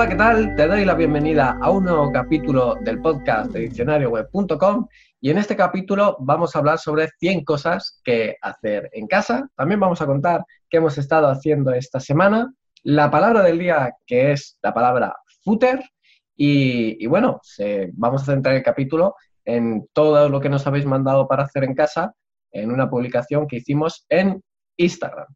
[0.00, 0.54] Hola, ¿qué tal?
[0.56, 4.86] Te doy la bienvenida a un nuevo capítulo del podcast de diccionarioweb.com
[5.20, 9.50] y en este capítulo vamos a hablar sobre 100 cosas que hacer en casa.
[9.54, 12.50] También vamos a contar qué hemos estado haciendo esta semana,
[12.82, 15.14] la palabra del día que es la palabra
[15.44, 15.84] footer
[16.34, 17.38] y, bueno,
[17.92, 21.74] vamos a centrar el capítulo en todo lo que nos habéis mandado para hacer en
[21.74, 22.14] casa
[22.52, 24.42] en una publicación que hicimos en
[24.78, 25.26] Instagram.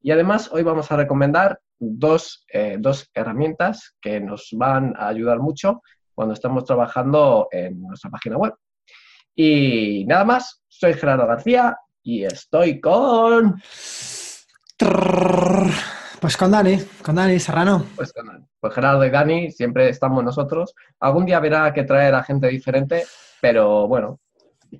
[0.00, 5.38] Y además hoy vamos a recomendar dos, eh, dos herramientas que nos van a ayudar
[5.38, 5.82] mucho
[6.14, 8.54] cuando estamos trabajando en nuestra página web.
[9.34, 13.60] Y nada más, soy Gerardo García y estoy con...
[16.20, 17.84] Pues con Dani, con Dani Serrano.
[17.96, 18.12] Pues,
[18.60, 20.74] pues Gerardo y Dani, siempre estamos nosotros.
[21.00, 23.04] Algún día verá que traer a gente diferente,
[23.40, 24.20] pero bueno,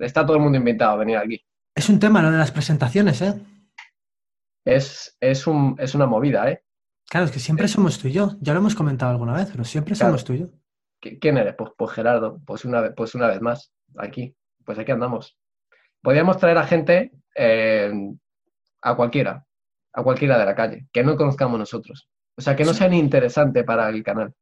[0.01, 1.45] está todo el mundo invitado a venir aquí.
[1.75, 3.35] Es un tema lo de las presentaciones, ¿eh?
[4.65, 6.64] Es, es, un, es una movida, ¿eh?
[7.09, 8.33] Claro, es que siempre somos tú y yo.
[8.41, 10.49] Ya lo hemos comentado alguna vez, pero siempre somos tú y yo.
[11.01, 11.55] ¿Quién eres?
[11.57, 14.35] Pues, pues Gerardo, pues una, pues una vez más, aquí.
[14.65, 15.39] Pues aquí andamos.
[16.03, 17.93] Podríamos traer a gente, eh,
[18.83, 19.47] a cualquiera,
[19.93, 22.09] a cualquiera de la calle, que no conozcamos nosotros.
[22.37, 24.35] O sea, que no sea ni interesante para el canal.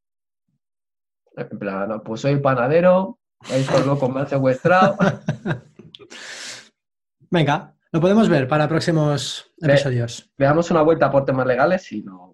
[1.37, 3.19] En plan, pues soy panadero,
[3.51, 4.97] estos locos me han secuestrado.
[7.31, 10.31] Venga, lo podemos ver para próximos episodios.
[10.37, 12.32] Le, damos una vuelta por temas legales y lo,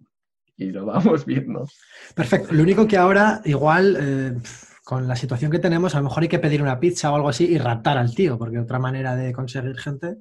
[0.59, 1.67] y lo vamos viendo.
[2.15, 2.53] Perfecto.
[2.53, 4.35] Lo único que ahora, igual, eh,
[4.85, 7.29] con la situación que tenemos, a lo mejor hay que pedir una pizza o algo
[7.29, 10.17] así y raptar al tío, porque otra manera de conseguir gente.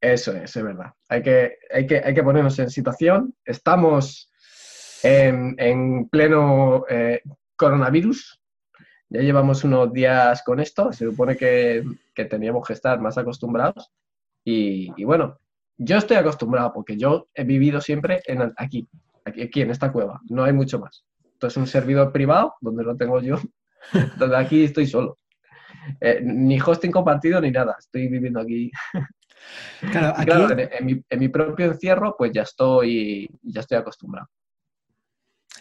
[0.00, 0.92] Eso es, es verdad.
[1.08, 3.34] Hay que, hay que, hay que ponernos en situación.
[3.44, 4.30] Estamos
[5.02, 7.20] en, pleno eh,
[7.56, 8.40] coronavirus.
[9.10, 10.92] Ya llevamos unos días con esto.
[10.92, 13.90] Se supone que, que teníamos que estar más acostumbrados.
[14.44, 15.38] Y, y, bueno,
[15.76, 18.88] yo estoy acostumbrado porque yo he vivido siempre en, aquí,
[19.24, 21.04] aquí, en esta cueva, no hay mucho más.
[21.24, 23.38] Esto es un servidor privado donde lo tengo yo,
[24.18, 25.18] donde aquí estoy solo.
[26.00, 28.70] Eh, ni hosting compartido ni nada, estoy viviendo aquí.
[29.92, 30.30] Claro, aquí...
[31.10, 34.28] en, mi, propio encierro, pues ya estoy, ya estoy acostumbrado.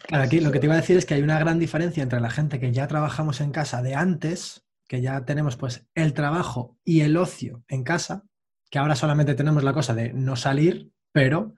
[0.08, 2.22] Claro, aquí lo que te iba a decir es que hay una gran diferencia entre
[2.22, 6.78] la gente que ya trabajamos en casa de antes, que ya tenemos pues el trabajo
[6.86, 8.24] y el ocio en casa,
[8.70, 11.56] que ahora solamente tenemos la cosa de no salir, pero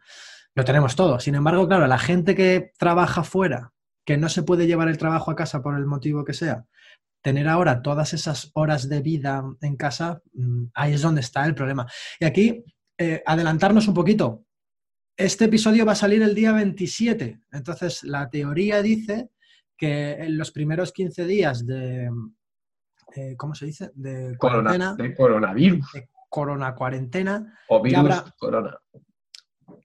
[0.55, 1.19] lo tenemos todo.
[1.19, 3.73] Sin embargo, claro, la gente que trabaja fuera,
[4.05, 6.65] que no se puede llevar el trabajo a casa por el motivo que sea,
[7.21, 11.55] tener ahora todas esas horas de vida en casa, mm, ahí es donde está el
[11.55, 11.85] problema.
[12.19, 12.63] Y aquí,
[12.97, 14.45] eh, adelantarnos un poquito.
[15.17, 17.39] Este episodio va a salir el día 27.
[17.51, 19.29] Entonces, la teoría dice
[19.77, 22.09] que en los primeros 15 días de,
[23.15, 23.91] eh, ¿cómo se dice?
[23.95, 24.93] De cuarentena.
[24.95, 25.91] de coronavirus.
[25.93, 27.57] De corona cuarentena.
[27.67, 28.77] O virus corona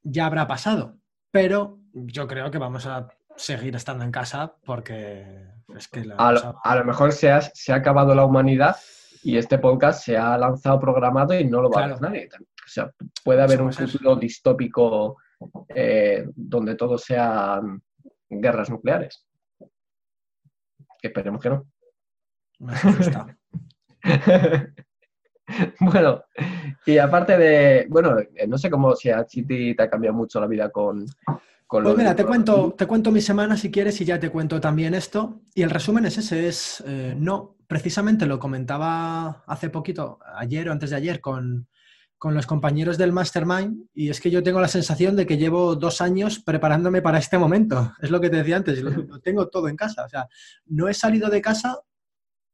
[0.03, 0.97] ya habrá pasado.
[1.31, 5.47] Pero yo creo que vamos a seguir estando en casa porque
[5.77, 6.05] es que...
[6.17, 8.77] a, lo, mejor se ha, se ha acabado la humanidad
[9.23, 12.29] y este podcast se ha lanzado programado y no lo va a ver nadie.
[12.35, 12.91] O sea,
[13.25, 15.19] puede haber un futuro distópico
[15.69, 17.83] eh, donde todo sean
[18.29, 19.27] guerras nucleares.
[21.03, 21.67] esperemos que no.
[25.81, 26.25] bueno,
[26.87, 30.41] y aparte de, bueno, eh, no sé cómo si a Chiti te ha cambiado mucho
[30.41, 31.07] la vida con...
[31.67, 34.61] con pues mira, te cuento, te cuento mi semana si quieres y ya te cuento
[34.61, 35.41] también esto.
[35.55, 40.73] Y el resumen es ese, es, eh, no, precisamente lo comentaba hace poquito, ayer o
[40.73, 41.69] antes de ayer, con,
[42.21, 45.75] con los compañeros del Mastermind y es que yo tengo la sensación de que llevo
[45.75, 47.95] dos años preparándome para este momento.
[48.03, 50.05] Es lo que te decía antes, lo, tengo todo en casa.
[50.05, 50.29] O sea,
[50.67, 51.81] no he salido de casa,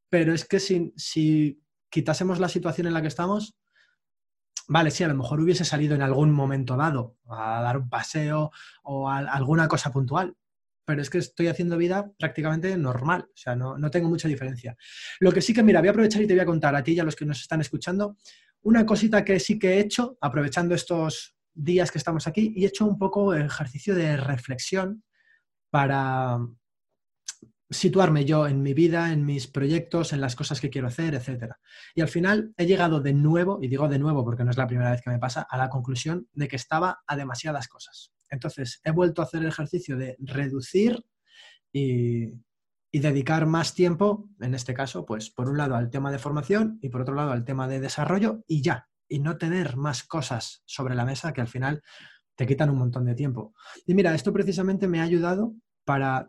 [0.08, 1.60] pero es que si, si
[1.90, 3.56] quitásemos la situación en la que estamos,
[4.68, 8.50] vale, sí, a lo mejor hubiese salido en algún momento dado a dar un paseo
[8.82, 10.34] o alguna cosa puntual,
[10.84, 14.76] pero es que estoy haciendo vida prácticamente normal, o sea, no, no, tengo mucha diferencia.
[15.20, 16.92] Lo que sí que, mira, voy a aprovechar y te voy a contar a ti
[16.92, 18.16] y a los que nos están escuchando
[18.62, 22.68] una cosita que sí que he hecho, aprovechando estos días que estamos aquí, y he
[22.68, 25.04] hecho un poco ejercicio de reflexión
[25.70, 26.38] para,
[27.68, 31.54] situarme yo en mi vida, en mis proyectos, en las cosas que quiero hacer, etc.
[31.94, 34.66] Y al final he llegado de nuevo, y digo de nuevo porque no es la
[34.66, 38.12] primera vez que me pasa, a la conclusión de que estaba a demasiadas cosas.
[38.30, 41.04] Entonces he vuelto a hacer el ejercicio de reducir
[41.72, 42.32] y,
[42.92, 46.78] y dedicar más tiempo, en este caso, pues por un lado al tema de formación
[46.82, 50.62] y por otro lado al tema de desarrollo y ya, y no tener más cosas
[50.66, 51.82] sobre la mesa que al final
[52.36, 53.54] te quitan un montón de tiempo.
[53.86, 55.54] Y mira, esto precisamente me ha ayudado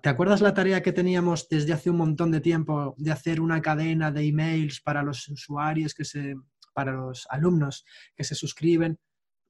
[0.02, 3.62] ¿te acuerdas la tarea que teníamos desde hace un montón de tiempo de hacer una
[3.62, 6.36] cadena de emails para los usuarios que se,
[6.74, 7.84] para los alumnos
[8.16, 9.00] que se suscriben?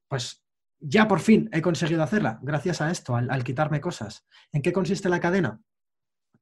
[0.08, 0.42] Pues
[0.80, 4.26] ya por fin he conseguido hacerla, gracias a esto, al, quitarme cosas.
[4.50, 5.60] ¿En qué consiste la cadena?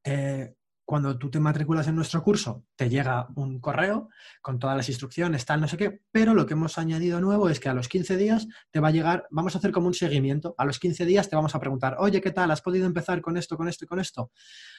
[0.05, 0.55] eh,
[0.87, 4.09] cuando tú te matriculas en nuestro curso, te llega un correo
[4.41, 7.59] con todas las instrucciones, tal, no sé qué, pero lo que hemos añadido nuevo es
[7.59, 10.55] que a los 15 días te va a llegar, vamos a hacer como un seguimiento,
[10.57, 12.53] a los 15 días te vamos a preguntar, oye, ¿qué tal?
[12.53, 14.31] ¿Has podido empezar con esto, con esto y con esto?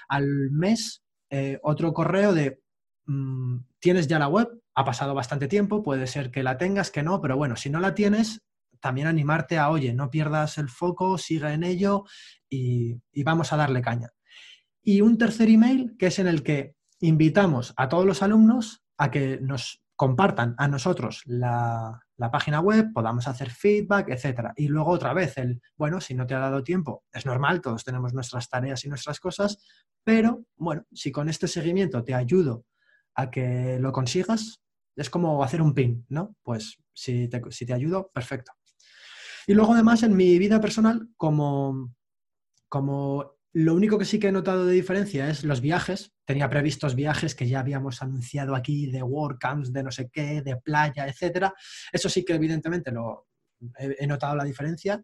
[0.08, 2.62] Al mes, eh, otro correo de,
[3.06, 4.48] mm, ¿tienes ya la web?
[4.76, 7.82] Ha pasado bastante tiempo, puede ser que la tengas, que no, pero bueno, si no
[7.82, 8.46] la tienes,
[8.80, 12.06] también animarte a, oye, no pierdas el foco, siga en ello
[12.50, 14.14] y vamos a darle caña.
[14.88, 19.12] Y un tercer email que es en el que invitamos a todos los alumnos a
[19.12, 22.00] que nos compartan a nosotros la,
[22.32, 24.54] página web, podamos hacer feedback, etc.
[24.56, 27.84] Y luego otra vez el, bueno, si no te ha dado tiempo, es normal, todos
[27.84, 29.58] tenemos nuestras tareas y nuestras cosas,
[30.06, 32.64] pero bueno, si con este seguimiento te ayudo
[33.16, 34.62] a que lo consigas,
[34.96, 36.38] es como hacer un pin, ¿no?
[36.44, 38.54] Pues si te, si te ayudo, perfecto.
[39.48, 41.94] Y luego además en mi vida personal, como,
[42.70, 46.14] como lo único que sí que he notado de diferencia es los viajes.
[46.26, 50.58] Tenía previstos viajes que ya habíamos anunciado aquí de WordCamps, de no sé qué, de
[50.58, 51.56] playa, etcétera.
[51.92, 53.30] Eso sí que evidentemente lo
[53.80, 55.02] he, notado la diferencia.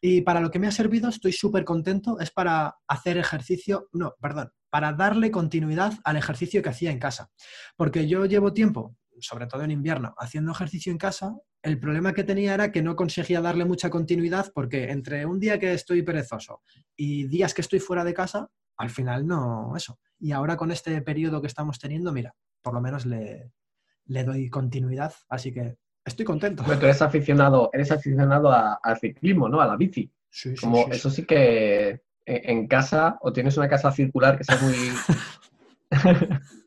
[0.00, 4.14] Y para lo que me ha servido, estoy súper contento, es para hacer ejercicio, no,
[4.18, 7.30] perdón, para darle continuidad al ejercicio que hacía en casa.
[7.76, 12.24] Porque yo llevo tiempo, sobre todo en invierno, haciendo ejercicio en casa el problema que
[12.24, 16.62] tenía era que no conseguía darle mucha continuidad porque entre un día que estoy perezoso
[16.96, 19.98] y días que estoy fuera de casa, al final no eso.
[20.18, 23.52] Y ahora con este periodo que estamos teniendo, mira, por lo menos le,
[24.06, 26.64] doy continuidad, así que estoy contento.
[26.66, 29.60] Pero tú eres aficionado, eres aficionado al ciclismo, ¿no?
[29.60, 30.10] A la bici.
[30.30, 34.74] Sí, Como eso sí que en casa, o tienes una casa circular que sea muy...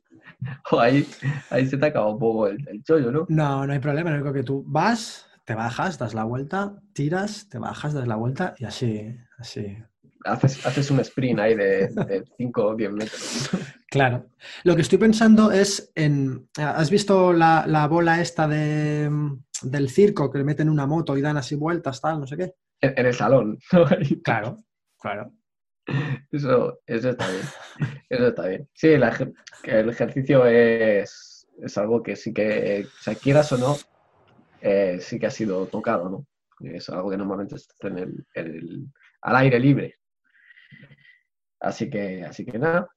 [0.72, 1.08] o ahí,
[1.50, 3.26] ahí se te acaba un poco el, chollo, ¿no?
[3.30, 4.10] No, no hay problema.
[4.12, 8.16] Lo único que tú vas, te bajas, das la vuelta, tiras, te bajas, das la
[8.16, 9.78] vuelta y así, así.
[10.24, 13.50] Haces, haces un sprint ahí de 5 o 10 metros.
[13.96, 14.26] Claro.
[14.66, 16.50] Lo que estoy pensando es en.
[16.58, 19.10] ¿Has visto la, bola esta de,
[19.62, 22.56] del circo que le meten una moto y dan así vueltas, tal, no sé qué?
[22.82, 23.58] En, el salón.
[24.22, 24.58] claro,
[25.00, 25.32] claro.
[26.32, 27.44] Eso, eso está bien.
[28.10, 28.70] Eso está bien.
[28.74, 33.76] Sí, el ejercicio es, algo que sí que, o sea, quieras o no,
[34.62, 36.28] eh, sí que ha sido tocado, ¿no?
[36.60, 38.88] Es algo que normalmente está en el,
[39.22, 39.96] al aire libre.
[41.60, 42.88] Así que, así que nada.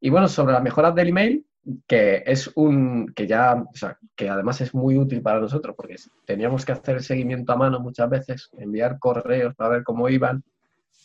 [0.00, 1.46] Y bueno, sobre las mejoras del email,
[1.86, 5.96] que es un, que ya, o sea, que además es muy útil para nosotros, porque
[6.24, 10.42] teníamos que hacer el seguimiento a mano muchas veces, enviar correos para ver cómo iban,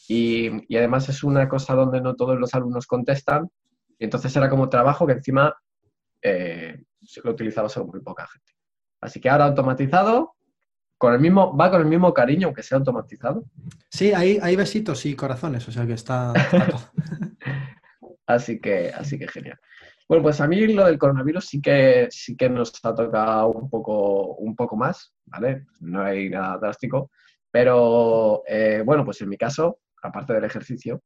[0.07, 3.49] y, además es una cosa donde no todos los alumnos contestan,
[3.97, 5.55] y entonces era como trabajo que encima
[6.21, 6.83] eh,
[7.23, 8.53] lo utilizaba solo muy poca gente.
[9.01, 10.35] Así que ahora automatizado,
[10.97, 13.43] con el mismo, va con el mismo cariño, aunque sea automatizado.
[13.89, 16.33] Sí, hay, hay besitos y corazones, o sea que está,
[18.25, 19.59] así que, así que genial.
[20.07, 23.69] Bueno, pues a mí lo del coronavirus sí que, sí que nos ha tocado un
[23.69, 25.65] poco, un poco más, ¿vale?
[25.79, 27.09] No hay nada drástico,
[27.49, 31.01] pero eh, bueno, pues en mi caso, aparte del ejercicio,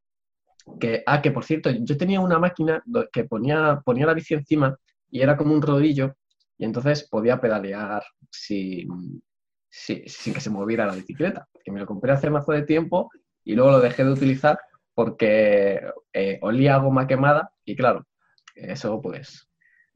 [0.80, 4.78] que, ah, que por cierto, yo tenía una máquina que ponía, ponía la bici encima
[5.10, 6.16] y era como un rodillo
[6.58, 9.22] y entonces podía pedalear sin,
[9.70, 11.48] sin, que se moviera la bicicleta.
[11.64, 13.10] Que me lo compré hace mazo de tiempo
[13.44, 14.60] y luego lo dejé de utilizar
[14.94, 15.82] porque
[16.12, 18.08] eh, olía goma quemada y claro,
[18.56, 19.48] eso pues,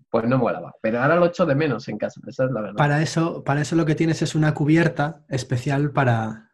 [0.09, 0.73] pues no molaba.
[0.81, 2.77] Pero ahora lo echo de menos en casa, esa es la verdad.
[2.77, 6.51] Para eso, para eso lo que tienes es una cubierta especial para,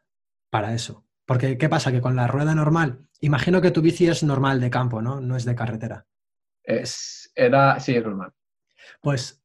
[0.50, 1.06] para eso.
[1.27, 1.91] Porque, ¿qué pasa?
[1.91, 5.19] Que con la rueda normal, imagino que tu bici es normal de campo, ¿no?
[5.19, 6.07] No es de carretera.
[6.63, 8.31] Es, era, sí, es normal.
[9.01, 9.43] Pues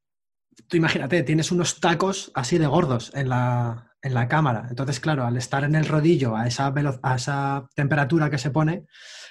[0.68, 4.68] tú imagínate, tienes unos tacos así de gordos en la, en la cámara.
[4.70, 6.72] Entonces, claro, al estar en el rodillo a esa,
[7.02, 8.86] a esa temperatura que se pone,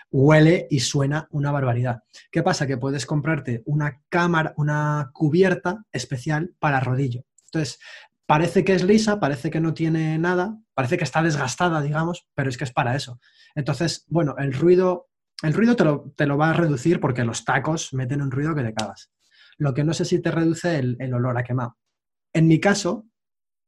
[0.10, 2.04] huele y suena una barbaridad.
[2.32, 2.68] ¿Qué pasa?
[2.68, 7.24] Que puedes comprarte una cámara, una cubierta especial para rodillo.
[7.46, 7.80] Entonces,
[8.32, 12.48] parece que es lisa, parece que no tiene nada, parece que está desgastada, digamos, pero
[12.48, 13.20] es que es para eso.
[13.56, 15.10] Entonces, bueno, el ruido,
[15.44, 18.74] el ruido te lo, va a reducir porque los tacos meten un ruido que te
[18.74, 19.12] cagas.
[19.58, 21.78] Lo que no sé si te reduce el, el olor a quemado.
[22.32, 23.06] En mi caso,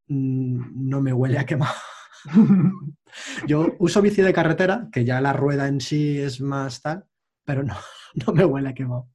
[0.07, 1.75] mm, no me huele a quemado.
[3.45, 7.03] Yo uso bici de carretera, que ya la rueda en sí es más tal,
[7.43, 7.75] pero no,
[8.25, 9.09] no me huele a quemado.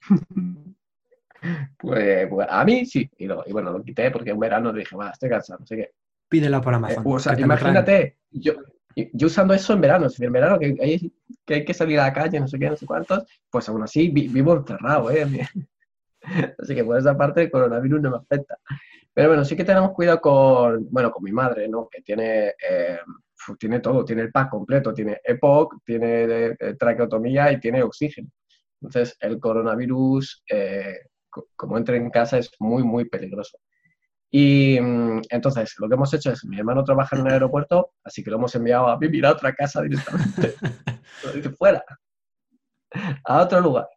[1.78, 5.30] Pues, pues, a mí sí, y, bueno, lo quité porque un verano dije, va, estoy
[5.30, 5.90] cansado, no sé qué.
[6.28, 7.04] Pídelo por Amazon.
[7.06, 8.54] Eh, o sea, imagínate, yo,
[8.94, 11.12] yo usando eso en verano, si en verano que hay,
[11.44, 13.82] que hay que salir a la calle, no sé qué, no sé cuántos, pues aún
[13.82, 15.26] así vivo encerrado, ¿eh?
[16.58, 18.58] Así que por esa parte el coronavirus no me afecta.
[19.14, 21.88] Pero bueno, sí que tenemos cuidado con, bueno, con mi madre, ¿no?
[21.88, 22.98] Que tiene, eh,
[23.58, 26.24] tiene todo, tiene el pack completo, tiene EPOC, tiene
[26.58, 28.28] eh, traqueotomía y tiene oxígeno.
[28.80, 30.98] Entonces, el coronavirus, eh,
[31.56, 33.58] como entra en casa, es muy, muy peligroso.
[34.30, 38.22] Y mm, entonces, lo que hemos hecho es, mi hermano trabaja en el aeropuerto, así
[38.22, 40.54] que lo hemos enviado a vivir a otra casa directamente.
[41.58, 41.84] fuera,
[43.24, 43.88] a otro lugar.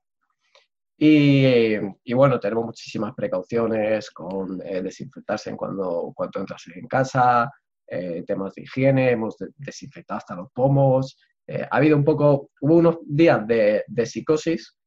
[1.02, 7.50] Y, bueno, tenemos muchísimas precauciones con eh, desinfectarse en cuando, cuando entras en casa,
[7.88, 11.18] eh, temas de higiene, hemos desinfectado hasta los pomos.
[11.48, 14.78] Eh, ha habido un poco, hubo unos días de, de psicosis,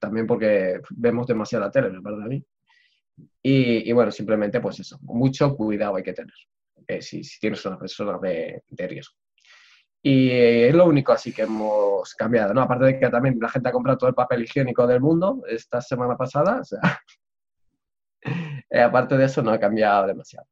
[0.00, 2.44] también porque vemos demasiada tele, me parece a mí.
[3.42, 6.34] Y, bueno, simplemente pues eso, mucho cuidado hay que tener
[7.00, 9.14] si, si, tienes una persona de, de riesgo.
[10.02, 12.62] Y es lo único así que hemos cambiado, ¿no?
[12.62, 15.80] Aparte de que también la gente ha comprado todo el papel higiénico del mundo esta
[15.80, 16.80] semana pasada, o sea,
[18.70, 20.46] eh, aparte de eso no ha cambiado demasiado.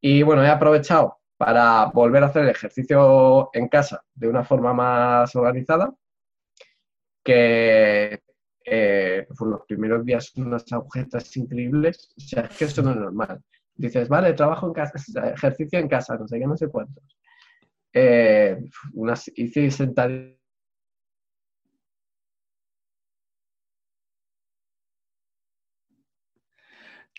[0.00, 4.72] Y bueno, he aprovechado para volver a hacer el ejercicio en casa de una forma
[4.72, 5.92] más organizada,
[7.28, 8.22] que
[8.64, 12.96] eh, por los primeros días unas agujetas increíbles, o sea, es que eso no es
[12.96, 13.42] normal.
[13.74, 14.94] Dices, vale, trabajo en casa,
[15.34, 17.04] ejercicio en casa, no sé qué, no sé cuántos
[17.92, 18.58] eh,
[18.94, 20.38] unas, hice sentadillas.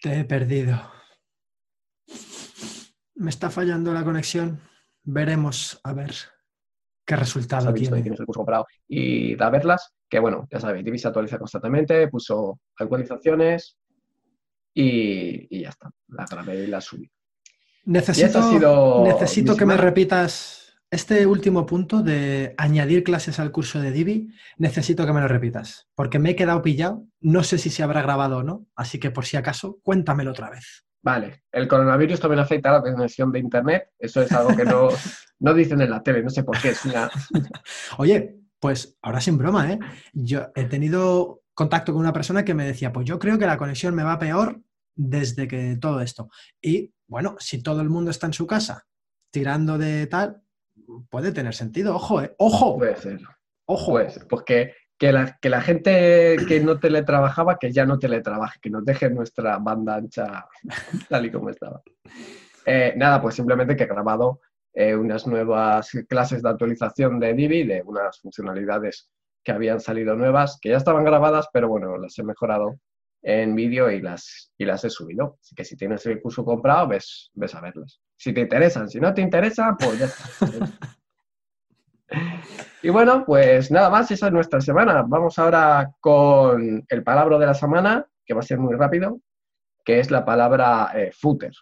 [0.02, 0.76] Te he perdido.
[3.14, 4.60] Me está fallando la conexión.
[5.04, 6.16] Veremos a ver
[7.06, 8.04] qué resultado tiene.
[8.88, 13.78] Y da verlas, que bueno, ya sabéis, Divi se actualiza constantemente, puso actualizaciones
[14.74, 15.92] y, ya está.
[16.08, 17.10] La grabé y la subí.
[17.86, 20.60] Necesito, necesito que me repitas
[20.92, 25.88] este último punto de añadir clases al curso de Divi, necesito que me lo repitas,
[25.96, 29.12] porque me he quedado pillado, no sé si se habrá grabado o no, así que
[29.12, 30.86] por si acaso, cuéntamelo otra vez.
[31.02, 34.90] Vale, el coronavirus también afecta a la conexión de Internet, eso es algo que no,
[35.40, 36.70] no dicen en la tele, no sé por qué.
[36.70, 36.82] Es
[37.98, 39.80] Oye, pues ahora sin broma, ¿eh?
[40.14, 43.58] Yo he tenido contacto con una persona que me decía, pues yo creo que la
[43.58, 44.62] conexión me va peor
[44.96, 46.30] desde que todo esto.
[46.62, 48.86] Y bueno, si todo el mundo está en su casa
[49.32, 50.42] tirando de tal,
[51.10, 51.96] puede tener sentido.
[51.96, 52.34] Ojo, ¿eh?
[52.38, 52.78] Ojo.
[52.78, 53.22] Puede ser.
[53.66, 53.92] Ojo.
[53.92, 54.28] Puede ser.
[54.28, 58.84] Porque que la, que la gente que no teletrabajaba, que ya no teletrabaje, que nos
[58.84, 60.48] deje nuestra banda ancha
[61.10, 61.82] tal y como estaba.
[62.66, 64.42] Eh, nada, pues simplemente que he grabado
[64.74, 69.10] eh, unas nuevas clases de actualización de Divi, de unas funcionalidades
[69.44, 72.80] que habían salido nuevas, que ya estaban grabadas, pero bueno, las he mejorado
[73.22, 75.38] en vídeo y las, y las he subido.
[75.42, 78.00] Así que si tienes el curso comprado, ves, ves a verlas.
[78.16, 80.70] Si te interesan, si no te interesan, pues ya está.
[82.84, 85.04] y bueno, pues nada más, esa es nuestra semana.
[85.08, 89.20] Vamos ahora con el palabra de la semana, que va a ser muy rápido,
[89.84, 91.54] que es la palabra eh, footer.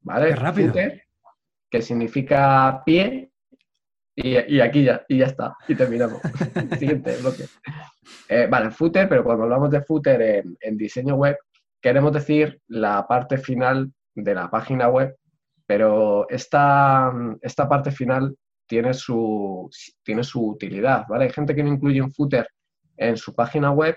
[0.00, 0.34] ¿Vale?
[0.34, 0.72] rápido.
[1.70, 3.30] Que significa pie
[4.20, 6.20] y, aquí ya, y ya está, y terminamos.
[6.78, 7.44] Siguiente bloque.
[8.28, 11.36] Eh, vale, footer, pero cuando hablamos de footer en, diseño web,
[11.80, 15.16] queremos decir la parte final de la página web,
[15.66, 19.70] pero esta, esta parte final tiene su,
[20.02, 21.26] tiene su utilidad, ¿vale?
[21.26, 22.48] Hay gente que no incluye un footer
[22.96, 23.96] en su página web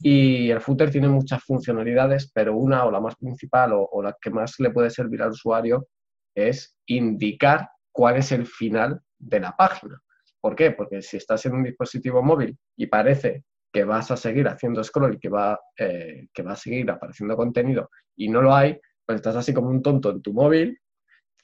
[0.00, 4.16] y el footer tiene muchas funcionalidades, pero una o la más principal o, o la
[4.20, 5.86] que más le puede servir al usuario
[6.34, 10.00] es indicar cuál es el final de la página.
[10.40, 10.72] ¿Por qué?
[10.72, 15.18] Porque si estás en un dispositivo móvil y parece que vas a seguir haciendo scroll
[15.18, 19.36] que va, eh, que va a seguir apareciendo contenido y no lo hay, pues estás
[19.36, 20.78] así como un tonto en tu móvil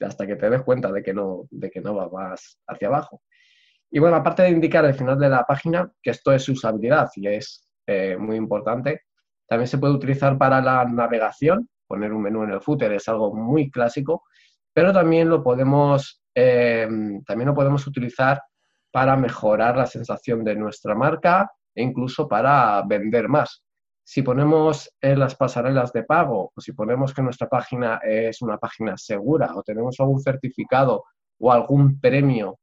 [0.01, 3.21] hasta que te des cuenta de que no, de que no vas hacia abajo.
[3.91, 7.27] Y bueno, aparte de indicar el final de la página, que esto es usabilidad y
[7.27, 9.03] es eh, muy importante,
[9.47, 13.33] también se puede utilizar para la navegación, poner un menú en el footer es algo
[13.33, 14.23] muy clásico,
[14.79, 18.41] pero también lo podemos Em, también lo podemos utilizar
[18.91, 23.61] para mejorar la sensación de nuestra marca e incluso para vender más.
[24.03, 28.57] Si ponemos en las pasarelas de pago o si ponemos que nuestra página es una
[28.57, 31.03] página segura o tenemos algún certificado
[31.39, 32.57] o algún premio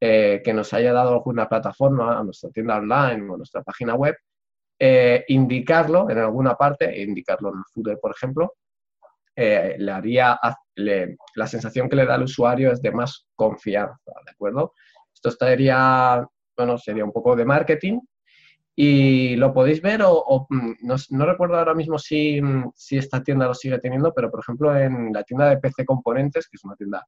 [0.00, 3.94] eh, que nos haya dado alguna plataforma, a nuestra tienda online o a nuestra página
[3.94, 4.16] web,
[4.78, 8.54] eh, indicarlo en alguna parte, indicarlo en el footer, por ejemplo,
[9.36, 10.38] eh, le haría,
[10.74, 14.72] la sensación que le da al usuario es de más confianza, ¿de acuerdo?
[15.12, 16.26] Esto estaría,
[16.56, 18.00] bueno, sería un poco de marketing
[18.74, 22.40] y lo podéis ver o, mm, no, recuerdo ahora mismo si,
[22.74, 26.48] si, esta tienda lo sigue teniendo, pero por ejemplo en la tienda de PC Componentes,
[26.48, 27.06] que es una tienda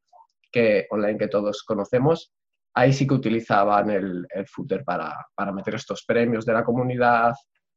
[0.53, 2.33] que, online que todos conocemos,
[2.75, 7.33] ahí sí que utilizaban el, el footer para, para, meter estos premios de la comunidad,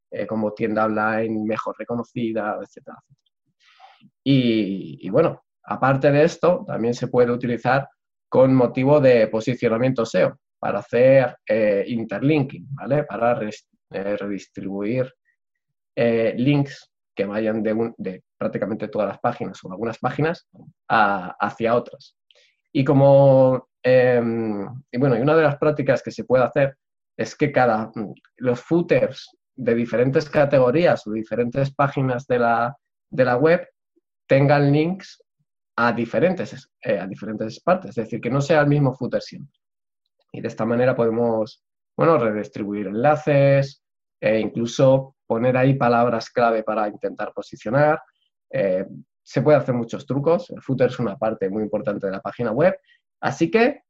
[0.09, 2.97] eh, como tienda online mejor reconocida, etcétera.
[4.23, 7.87] Y, bueno, aparte de esto, también se puede utilizar
[8.29, 13.03] con motivo de posicionamiento SEO, para hacer eh, interlinking, ¿vale?
[13.03, 15.13] Para eh, redistribuir
[15.95, 20.47] eh, links que vayan de, prácticamente todas las páginas o algunas páginas
[20.87, 22.15] hacia otras.
[22.71, 26.77] Y como, em, y bueno, y una de las prácticas que se puede hacer
[27.17, 27.91] es que cada,
[28.37, 32.77] los footers de diferentes categorías o diferentes páginas de la,
[33.09, 33.67] de la web
[34.27, 35.23] tengan links
[35.79, 39.59] a diferentes, eh, a diferentes partes, es decir, que no sea el mismo footer siempre.
[40.31, 41.63] Y de esta manera podemos,
[41.95, 43.83] bueno, redistribuir enlaces
[44.19, 48.01] e incluso poner ahí palabras clave para intentar posicionar.
[48.49, 48.85] Eh,
[49.21, 50.49] se puede hacer muchos trucos.
[50.49, 52.75] El footer es una parte muy importante de la página web.
[53.21, 53.81] Así que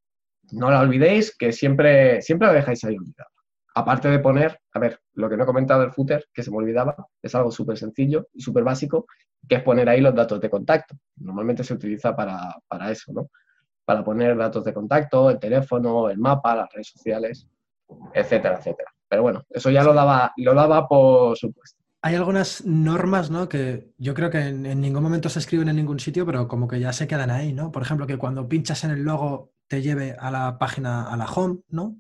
[0.51, 3.29] no la olvidéis, que siempre, siempre la dejáis ahí olvidada.
[3.77, 6.57] Aparte de poner, a ver, lo que no he comentado del footer, que se me
[6.57, 9.05] olvidaba, es algo súper sencillo y súper básico,
[9.48, 10.96] que es poner ahí los datos de contacto.
[11.17, 13.29] Normalmente se utiliza para, para eso, ¿no?
[13.86, 17.48] Para poner datos de contacto, el teléfono, el mapa, las redes sociales,
[18.15, 18.91] etcétera, etcétera.
[19.07, 21.77] Pero bueno, eso ya lo daba, lo daba por supuesto.
[22.01, 23.48] Hay algunas normas, ¿no?
[23.48, 26.67] Que yo creo que en, en, ningún momento se escriben en ningún sitio, pero como
[26.67, 27.72] que ya se quedan ahí, ¿no?
[27.72, 31.25] Por ejemplo, que cuando pinchas en el logo te lleve a la página, a la
[31.25, 31.96] home, ¿no?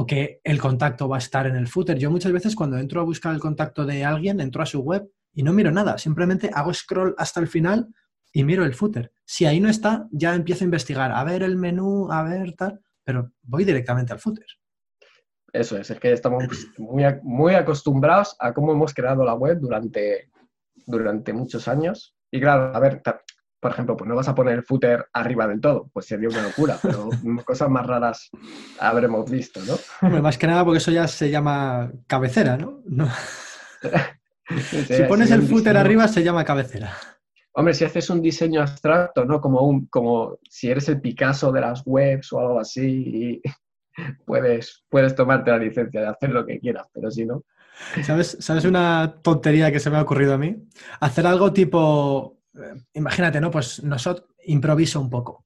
[0.00, 1.98] O que el contacto va a estar en el footer.
[1.98, 5.10] Yo muchas veces cuando entro a buscar el contacto de alguien, entro a su web
[5.34, 7.88] y no miro nada, simplemente hago scroll hasta el final
[8.32, 9.10] y miro el footer.
[9.24, 12.80] Si ahí no está, ya empiezo a investigar, a ver el menú, a ver tal,
[13.02, 14.46] pero voy directamente al footer.
[15.52, 16.44] Eso es, es que estamos
[16.78, 20.30] muy, muy acostumbrados a cómo hemos creado la web durante,
[20.86, 22.14] durante muchos años.
[22.30, 23.02] Y claro, a ver,
[23.60, 26.42] por ejemplo, pues no vas a poner el footer arriba del todo, pues sería una
[26.42, 27.08] locura, pero
[27.44, 28.30] cosas más raras
[28.78, 30.20] habremos visto, ¿no?
[30.22, 32.82] más que nada porque eso ya se llama cabecera, ¿no?
[34.86, 36.92] si pones el footer arriba se llama cabecera.
[37.52, 39.40] Hombre, si haces un diseño abstracto, ¿no?
[39.40, 43.42] Como, un, como si eres el Picasso de las webs o algo así,
[44.26, 47.42] puedes, puedes tomarte la licencia de hacer lo que quieras, pero si no...
[48.02, 50.56] ¿Sabes, ¿Sabes una tontería que se me ha ocurrido a mí?
[51.00, 52.37] Hacer algo tipo,
[52.94, 53.50] imagínate, ¿no?
[53.50, 55.44] Pues nosotros, improviso un poco.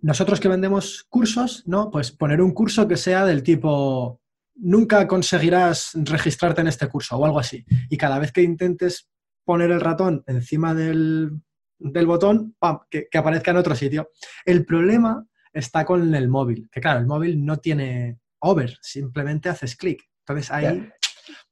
[0.00, 1.90] Nosotros que vendemos cursos, ¿no?
[1.90, 4.20] Pues poner un curso que sea del tipo,
[4.54, 7.64] nunca conseguirás registrarte en este curso o algo así.
[7.88, 9.08] Y cada vez que intentes
[9.44, 11.30] poner el ratón encima del,
[11.78, 12.80] del botón, ¡pam!
[12.90, 14.10] Que, que, aparezca en otro sitio.
[14.44, 19.76] El problema está con el móvil, que claro, el móvil no tiene over, simplemente haces
[19.76, 20.02] clic.
[20.20, 20.88] Entonces ahí,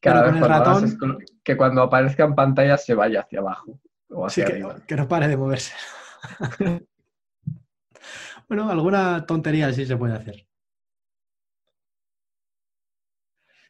[0.00, 0.98] claro, con el ratón...
[1.42, 4.80] que cuando aparezca en pantalla se vaya hacia abajo o hacia que, arriba.
[4.86, 5.74] Que no pare de moverse.
[8.48, 10.46] bueno, alguna tontería sí se puede hacer.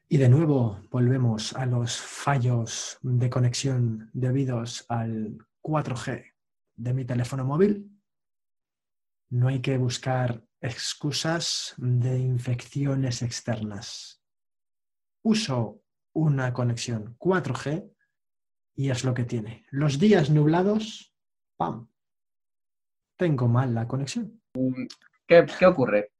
[0.09, 6.33] Y de nuevo volvemos a los fallos de conexión debidos al 4G
[6.77, 7.99] de mi teléfono móvil
[9.31, 14.23] no hay que buscar excusas de infecciones externas.
[15.23, 15.83] Uso
[16.15, 17.93] una conexión 4G
[18.79, 19.65] y es lo que tiene.
[19.71, 21.13] Los días nublados,
[21.57, 21.89] ¡pam!
[23.17, 24.41] Tengo mal la conexión.
[25.27, 26.13] ¿Qué, ocurre?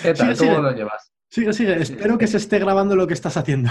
[0.00, 0.38] ¿Qué tal?
[0.38, 1.12] ¿Cómo lo llevas?
[1.28, 1.82] Sigue, sigue.
[1.82, 3.70] Espero que se esté grabando lo que estás haciendo.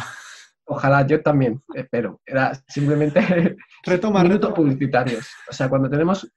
[0.66, 2.20] Ojalá, yo también espero.
[2.26, 5.26] Era simplemente retoma, minutos publicitarios.
[5.50, 6.30] O sea, cuando tenemos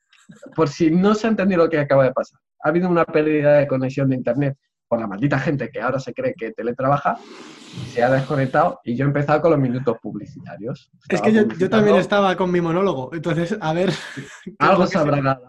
[0.55, 2.38] por si no se ha entendido lo que acaba de pasar.
[2.62, 4.57] Ha habido una pérdida de conexión de Internet
[4.90, 7.16] por la maldita gente que ahora se cree que teletrabaja,
[7.92, 10.90] se ha desconectado y yo he empezado con los minutos publicitarios.
[11.09, 13.92] es que yo, también estaba con mi monólogo, entonces, a ver...
[14.59, 15.40] Algo se habrá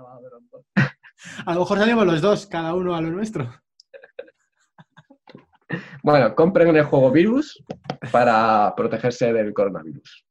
[1.45, 3.51] A lo mejor salimos los dos, cada uno a lo nuestro.
[6.03, 7.63] Bueno, compren el juego virus
[8.11, 10.25] para protegerse del coronavirus.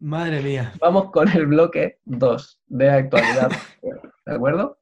[0.00, 0.74] Madre mía.
[0.80, 3.50] Vamos con el bloque 2 de actualidad.
[4.26, 4.78] ¿De acuerdo?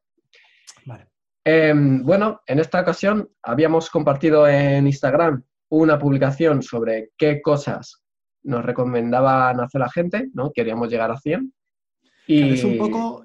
[1.44, 8.02] Em, bueno, en esta ocasión habíamos compartido en Instagram una publicación sobre qué cosas
[8.44, 10.52] nos recomendaban hacer la gente, ¿no?
[10.52, 11.52] Queríamos llegar a 100.
[12.26, 12.55] Y...
[12.55, 13.24] Es un poco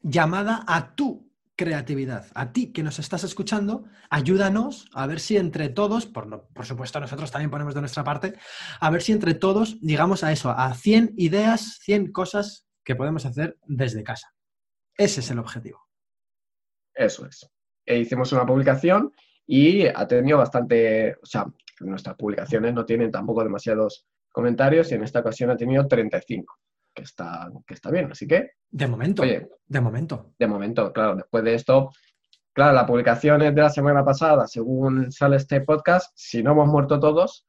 [0.00, 2.26] llamada a tú creatividad.
[2.34, 6.98] A ti que nos estás escuchando, ayúdanos a ver si entre todos, por, por, supuesto
[6.98, 8.34] nosotros también ponemos de nuestra parte,
[8.80, 13.26] a ver si entre todos llegamos a eso, a 100 ideas, 100 cosas que podemos
[13.26, 14.32] hacer desde casa.
[14.96, 15.91] Ese es el objetivo.
[16.94, 17.48] Eso es.
[17.84, 19.12] E hicimos una publicación
[19.46, 21.46] y ha tenido bastante, o sea,
[21.80, 26.58] nuestras publicaciones no tienen tampoco demasiados comentarios y en esta ocasión ha tenido 35
[26.94, 28.10] que está, que está bien.
[28.12, 28.52] Así que.
[28.70, 29.22] De momento.
[29.22, 30.34] Oye, de momento.
[30.38, 31.16] De momento, claro.
[31.16, 31.90] Después de esto,
[32.52, 36.12] claro, la publicación es de la semana pasada, según sale este podcast.
[36.14, 37.46] Si no hemos muerto todos,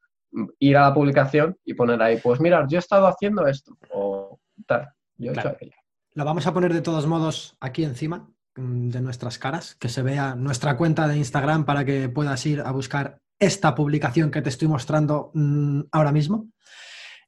[0.58, 4.38] ir a la publicación y poner ahí, pues mirar, yo he estado haciendo esto o
[4.66, 4.88] tal.
[5.16, 5.76] Yo he hecho aquello.
[6.12, 10.34] Lo vamos a poner de todos modos aquí encima de nuestras caras, que se vea
[10.34, 14.68] nuestra cuenta de Instagram para que puedas ir a buscar esta publicación que te estoy
[14.68, 16.48] mostrando mm, ahora mismo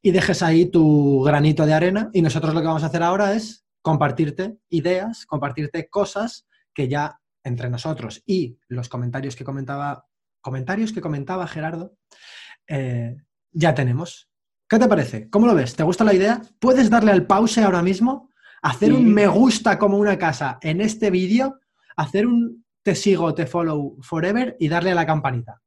[0.03, 3.35] y dejes ahí tu granito de arena y nosotros lo que vamos a hacer ahora
[3.35, 10.07] es compartirte ideas, compartirte cosas que ya entre nosotros y los comentarios que comentaba,
[10.41, 11.97] comentarios que comentaba Gerardo,
[12.69, 13.17] eh,
[13.53, 14.29] ya tenemos.
[14.69, 15.31] ¿Qué te parece?
[15.31, 15.77] ¿Cómo lo ves?
[15.77, 16.43] ¿Te gusta la idea?
[16.59, 18.31] ¿Puedes darle al pause ahora mismo?
[18.63, 21.61] Hacer un me gusta como una casa en este vídeo,
[21.97, 25.61] hacer un te sigo, te follow forever y darle a la campanita.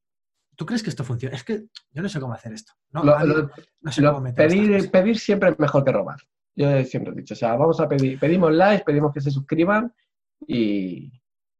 [0.55, 1.35] ¿Tú crees que esto funciona?
[1.35, 2.73] Es que yo no sé cómo hacer esto.
[2.91, 3.01] No,
[3.91, 6.17] sé cómo pedir, pedir siempre es mejor que robar.
[6.55, 9.93] Yo siempre he dicho, o sea, vamos a pedir, pedimos likes, pedimos que se suscriban
[10.47, 11.11] y...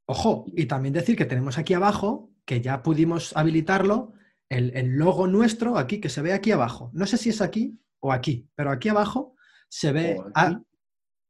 [0.06, 4.14] Ojo, y también decir que tenemos aquí abajo, que ya pudimos habilitarlo,
[4.50, 6.90] el, logo nuestro aquí, que se ve aquí abajo.
[6.94, 9.36] No sé si es aquí o aquí, pero aquí abajo
[9.68, 10.18] se ve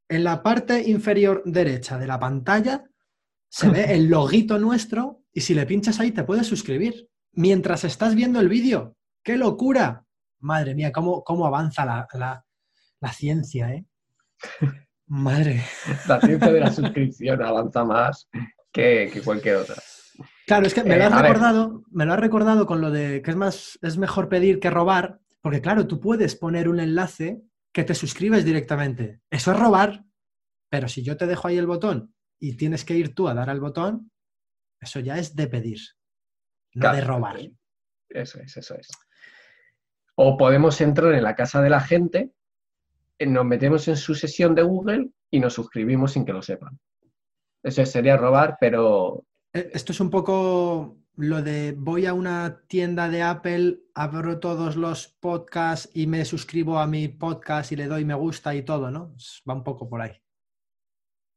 [0.09, 2.83] en la parte inferior derecha de la pantalla,
[3.47, 8.15] se ve el loguito nuestro y si le pinchas ahí te puedes suscribir mientras estás
[8.15, 8.95] viendo el vídeo.
[9.23, 10.05] ¡Qué locura!
[10.39, 12.45] Madre mía, cómo, cómo avanza la,
[13.13, 13.85] ciencia, ¿eh?
[15.07, 15.63] Madre.
[16.07, 18.27] La ciencia de la suscripción avanza más
[18.71, 19.75] que, cualquier otra.
[20.47, 23.21] Claro, es que me lo, has eh, recordado, me lo has recordado con lo de
[23.21, 27.41] que es más, es mejor pedir que robar, porque claro, tú puedes poner un enlace
[27.71, 29.21] que te suscribes directamente.
[29.29, 30.03] Eso es robar,
[30.69, 33.49] pero si yo te dejo ahí el botón y tienes que ir tú a dar
[33.49, 34.11] al botón,
[34.79, 35.79] eso ya es de pedir
[36.73, 37.39] no de robar.
[38.09, 38.87] Eso es, eso es.
[40.15, 42.31] O podemos entrar en la casa de la gente,
[43.19, 46.79] nos metemos en su sesión de Google y nos suscribimos sin que lo sepan.
[47.63, 49.25] Eso sería robar, pero...
[49.53, 54.77] Eh, esto es un poco lo de voy a una tienda de Apple, abro todos
[54.77, 58.89] los podcasts y me suscribo a mi podcast y le doy me gusta y todo,
[58.89, 59.13] ¿no?
[59.47, 60.13] Va un poco por ahí.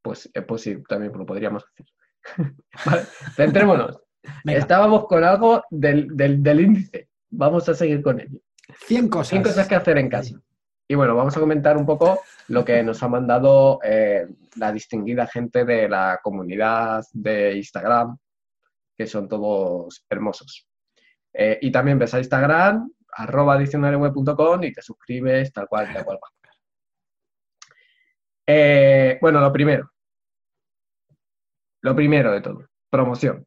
[0.01, 1.85] Pues, eh, pues sí, también lo podríamos hacer.
[2.85, 3.03] vale,
[3.35, 3.99] centrémonos.
[4.45, 7.09] Estábamos con algo del, índice.
[7.29, 8.39] Vamos a seguir con ello.
[8.85, 9.29] 100 cosas.
[9.31, 10.39] 100 cosas que hacer en casa.
[10.87, 15.27] Y bueno, vamos a comentar un poco lo que nos ha mandado eh, la distinguida
[15.27, 18.17] gente de la comunidad de Instagram,
[18.95, 20.67] que son todos hermosos.
[21.33, 26.19] Eh, y también ves a Instagram, arroba diccionarioweb.com y te suscribes tal cual, tal cual.
[28.45, 29.91] Eh, bueno, lo primero.
[31.81, 33.45] Lo primero de todo, promoción.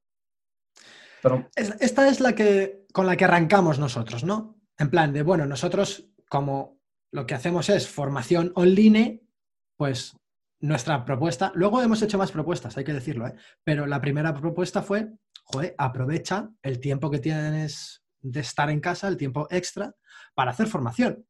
[1.57, 4.61] Esta es la que con la que arrancamos nosotros, ¿no?
[4.79, 6.79] En plan de, bueno, nosotros como
[7.13, 9.23] lo que hacemos es formación online,
[9.77, 10.17] pues
[10.61, 13.35] nuestra propuesta, luego hemos hecho más propuestas, hay que decirlo, ¿eh?
[13.65, 15.13] pero la primera propuesta fue,
[15.47, 19.95] joder, aprovecha el tiempo que tienes de estar en casa, el tiempo extra,
[20.35, 21.25] para hacer formación.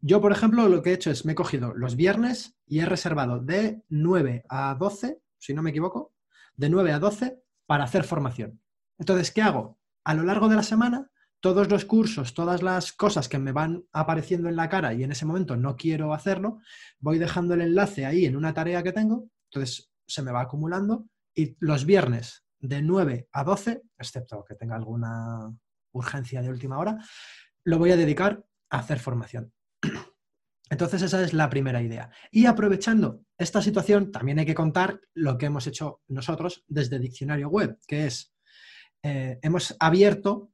[0.00, 2.86] Yo, por ejemplo, lo que he hecho es, me he cogido los viernes y he
[2.86, 6.14] reservado de 9 a 12, si no me equivoco,
[6.56, 8.60] de 9 a 12 para hacer formación.
[8.98, 9.78] Entonces, ¿qué hago?
[10.04, 11.10] A lo largo de la semana,
[11.40, 15.12] todos los cursos, todas las cosas que me van apareciendo en la cara y en
[15.12, 16.60] ese momento no quiero hacerlo,
[16.98, 21.06] voy dejando el enlace ahí en una tarea que tengo, entonces se me va acumulando
[21.34, 25.52] y los viernes de 9 a 12, excepto que tenga alguna
[25.92, 26.98] urgencia de última hora,
[27.64, 29.52] lo voy a dedicar a hacer formación.
[30.70, 32.10] Entonces esa es la primera idea.
[32.30, 37.48] Y aprovechando esta situación, también hay que contar lo que hemos hecho nosotros desde Diccionario
[37.48, 38.32] Web, que es
[39.02, 40.52] eh, hemos abierto,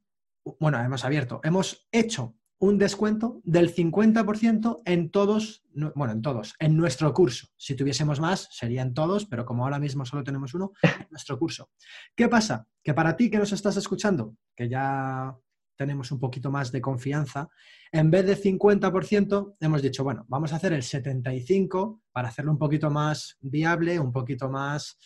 [0.58, 5.62] bueno, hemos abierto, hemos hecho un descuento del 50% en todos,
[5.94, 7.48] bueno, en todos, en nuestro curso.
[7.56, 11.70] Si tuviésemos más, serían todos, pero como ahora mismo solo tenemos uno, en nuestro curso.
[12.14, 12.66] ¿Qué pasa?
[12.82, 15.36] Que para ti que nos estás escuchando, que ya
[15.76, 17.48] tenemos un poquito más de confianza,
[17.92, 22.58] en vez de 50%, hemos dicho, bueno, vamos a hacer el 75% para hacerlo un
[22.58, 24.96] poquito más viable, un poquito más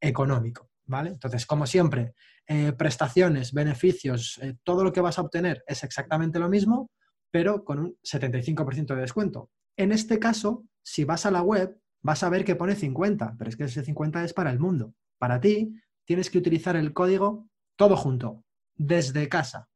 [0.00, 1.10] económico, ¿vale?
[1.10, 2.14] Entonces, como siempre,
[2.46, 6.90] eh, prestaciones, beneficios, eh, todo lo que vas a obtener es exactamente lo mismo,
[7.30, 9.50] pero con un 75% de descuento.
[9.76, 13.50] En este caso, si vas a la web, vas a ver que pone 50, pero
[13.50, 14.94] es que ese 50 es para el mundo.
[15.18, 15.74] Para ti,
[16.04, 19.68] tienes que utilizar el código todo junto, desde casa.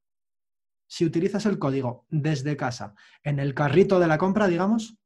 [0.89, 4.97] Si utilizas el código desde casa en el carrito de la compra, digamos,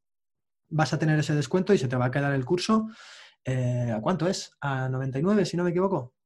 [0.69, 2.89] vas a tener ese descuento y se te va a quedar el curso.
[3.47, 4.55] Eh, ¿A cuánto es?
[4.61, 6.17] ¿A 99, si no me equivoco?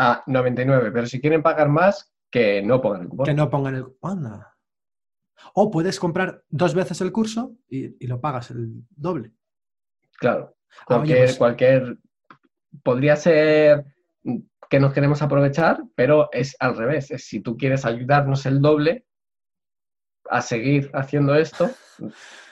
[0.00, 3.26] a 99, pero si quieren pagar más, que no pongan el cupón.
[3.26, 4.42] Que no pongan el cupón.
[5.52, 9.32] O puedes comprar dos veces el curso y, lo pagas el doble.
[10.18, 10.56] Claro.
[10.80, 11.98] Ah, cualquier, pues cualquier.
[12.82, 13.84] Podría ser
[14.70, 17.10] que nos queremos aprovechar, pero es al revés.
[17.10, 19.04] Es si tú quieres ayudarnos el doble
[20.30, 21.70] a seguir haciendo esto,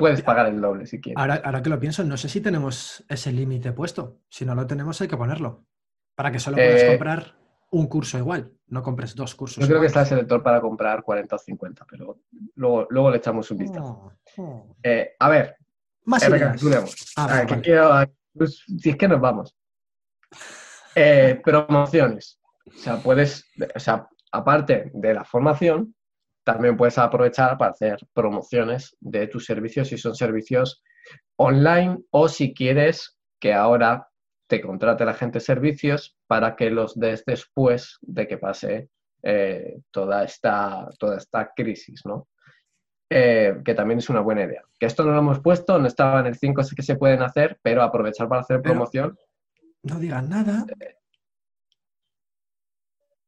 [0.00, 1.20] puedes pagar el doble si quieres.
[1.20, 4.18] Ahora, ahora que lo pienso, no sé si tenemos ese límite puesto.
[4.28, 5.64] Si no lo tenemos, hay que ponerlo.
[6.16, 7.34] Para que solo puedas Eh, comprar
[7.70, 8.52] un curso igual.
[8.66, 9.60] No compres dos cursos.
[9.62, 12.18] Yo creo que está el selector para comprar 40 o 50, pero
[12.56, 14.12] luego, luego le echamos un vistazo.
[14.38, 14.76] Oh, oh.
[14.82, 15.56] Eh, a ver,
[16.04, 16.40] Más eh, ideas.
[16.40, 16.96] recapitulemos.
[17.16, 17.62] Ah, Ah, vale.
[17.62, 19.54] quiero- pues, si es que nos vamos.
[20.94, 22.40] Eh, promociones.
[22.66, 25.94] O sea, puedes, o sea, aparte de la formación,
[26.52, 30.82] también puedes aprovechar para hacer promociones de tus servicios si son servicios
[31.36, 34.08] online o si quieres que ahora
[34.46, 38.88] te contrate la gente servicios para que los des después de que pase
[39.22, 42.28] eh, toda, esta, toda esta crisis, ¿no?
[43.08, 44.62] Eh, que también es una buena idea.
[44.78, 47.22] Que esto no lo hemos puesto, no estaba en el 5 sé que se pueden
[47.22, 49.18] hacer, pero aprovechar para hacer Pero- promoción,
[49.82, 50.64] No digan nada.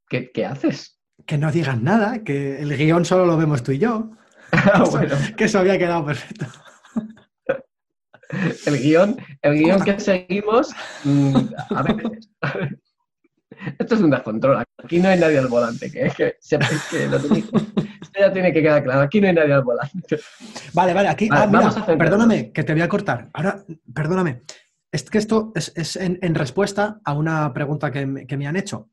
[0.08, 1.00] ¿qué, qué haces?
[1.26, 2.22] Que no digan nada.
[2.24, 4.10] Que el guion solo lo vemos tú y yo.
[4.54, 6.44] Ah, bueno, Que eso había quedado perfecto.
[8.66, 10.70] el guion, el guion que seguimos,
[11.04, 11.36] mm,
[11.70, 12.78] a veces, a ver,
[13.78, 14.62] esto es un descontrol.
[14.84, 17.48] Aquí no hay nadie al volante, que que, sepáis que lo tenéis-
[18.02, 19.00] esto ya tiene que quedar claro.
[19.02, 20.18] Aquí no hay nadie al volante.
[20.72, 21.28] Vale, vale, aquí.
[21.28, 23.28] Vale, ah, mira, a perdóname, que te voy a cortar.
[23.32, 23.62] Ahora,
[23.94, 24.42] perdóname.
[24.90, 28.46] Es que esto es, es en, en respuesta a una pregunta que, me- que me
[28.46, 28.90] han hecho.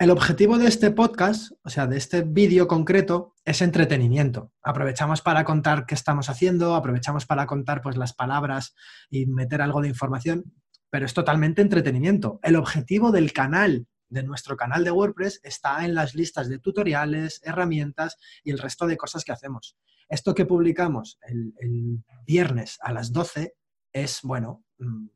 [0.00, 4.52] El objetivo de este podcast, o sea, de este vídeo concreto, es entretenimiento.
[4.62, 8.76] Aprovechamos para contar qué estamos haciendo, aprovechamos para contar pues, las palabras
[9.10, 10.54] y meter algo de información,
[10.88, 12.38] pero es totalmente entretenimiento.
[12.44, 17.40] El objetivo del canal, de nuestro canal de WordPress, está en las listas de tutoriales,
[17.42, 19.76] herramientas y el resto de cosas que hacemos.
[20.08, 23.54] Esto que publicamos el, viernes a las 12
[23.92, 25.08] es, bueno, mm,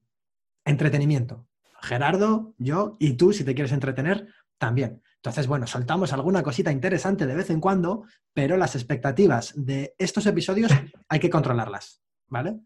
[0.65, 1.47] entretenimiento.
[1.83, 4.29] Gerardo, yo y tú, si te quieres entretener,
[4.63, 5.03] también.
[5.17, 10.25] Entonces, bueno, soltamos alguna cosita interesante de vez en cuando, pero las expectativas de estos
[10.27, 10.71] episodios
[11.09, 12.61] hay que controlarlas, ¿vale?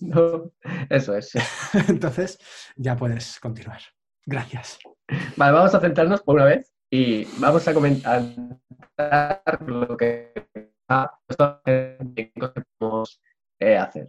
[0.00, 0.50] No,
[0.90, 1.30] eso es.
[1.30, 1.38] sí.
[1.88, 2.36] Entonces,
[2.74, 3.80] ya puedes continuar.
[4.26, 4.80] Gracias.
[5.36, 8.24] Vale, vamos a centrarnos por una vez y vamos a comentar
[9.68, 10.32] lo que
[12.34, 13.22] podemos
[13.60, 14.08] eh, hacer.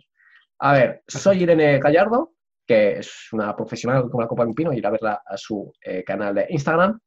[0.58, 2.34] A ver, soy Irene Gallardo,
[2.66, 5.72] que es una profesional como la copa de un pino, ir a verla a su
[5.84, 7.00] eh, canal de Instagram.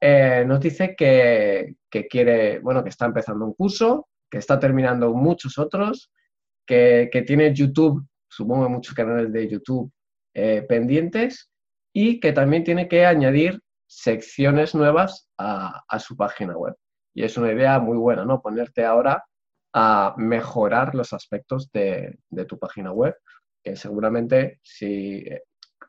[0.00, 1.76] Eh, nos dice que,
[2.08, 6.10] quiere, bueno, que está empezando un curso, que está terminando muchos otros,
[6.66, 9.92] que, tiene YouTube, supongo muchos canales de YouTube
[10.34, 11.50] eh, pendientes
[11.92, 16.76] y que también tiene que añadir secciones nuevas a, su página web.
[17.12, 18.40] Y es una idea muy buena, ¿no?
[18.40, 19.24] Ponerte ahora
[19.74, 23.16] a mejorar los aspectos de, de tu página web,
[23.62, 25.24] que seguramente si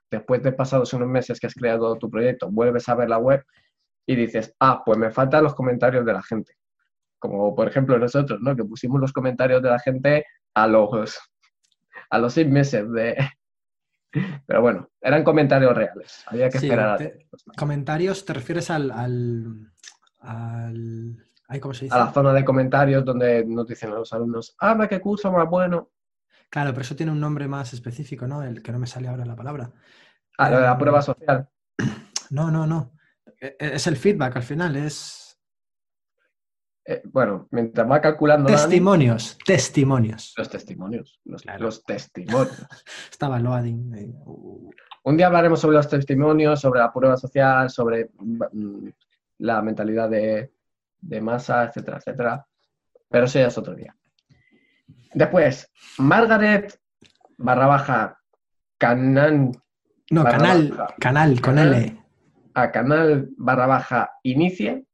[0.10, 3.44] después de pasados unos meses que has creado tu proyecto, vuelves a ver la web
[4.06, 6.58] y dices, ah, pues me faltan los comentarios de la gente.
[7.20, 8.56] Como por ejemplo nosotros, ¿no?
[8.56, 11.20] Que pusimos los comentarios de la gente a los,
[12.10, 13.16] a los seis meses de,
[14.48, 16.24] pero bueno, eran comentarios reales.
[16.28, 17.58] Había que Sí, esperar te- a.
[17.58, 19.72] Comentarios, ¿te refieres al, al,
[20.20, 21.96] al- ¿cómo se dice?
[21.96, 25.48] A la zona de comentarios donde nos dicen a los alumnos, ah, qué curso más
[25.50, 25.90] bueno.
[26.50, 28.44] Claro, pero eso tiene un nombre más específico, ¿no?
[28.44, 29.72] El que no me sale ahora la palabra.
[30.38, 31.48] Ah, lo de la Eh, prueba social.
[32.30, 32.94] No, no, no.
[33.42, 35.18] E- Es el feedback al final, es
[36.86, 40.34] Eh, bueno, mientras va calculando Dani, testimonios, testimonios.
[40.36, 41.20] los testimonios.
[41.26, 41.66] Los, Claro.
[41.66, 42.66] los testimonios.
[43.12, 43.94] Estaba loading.
[43.96, 44.72] eh, uh,
[45.04, 48.88] Un día hablaremos sobre los testimonios, sobre la prueba social, sobre mm,
[49.40, 50.52] la mentalidad de,
[51.02, 52.48] de masa, etcétera, etcétera.
[53.10, 53.96] Pero eso ya es otro día.
[55.14, 56.80] Después, Margaret
[57.38, 58.18] barra baja
[58.80, 59.52] Canan
[60.10, 60.96] No, canal, baja.
[61.00, 61.74] canal con Canal.
[61.76, 62.01] L.
[62.54, 64.86] a canal barra baja inicie,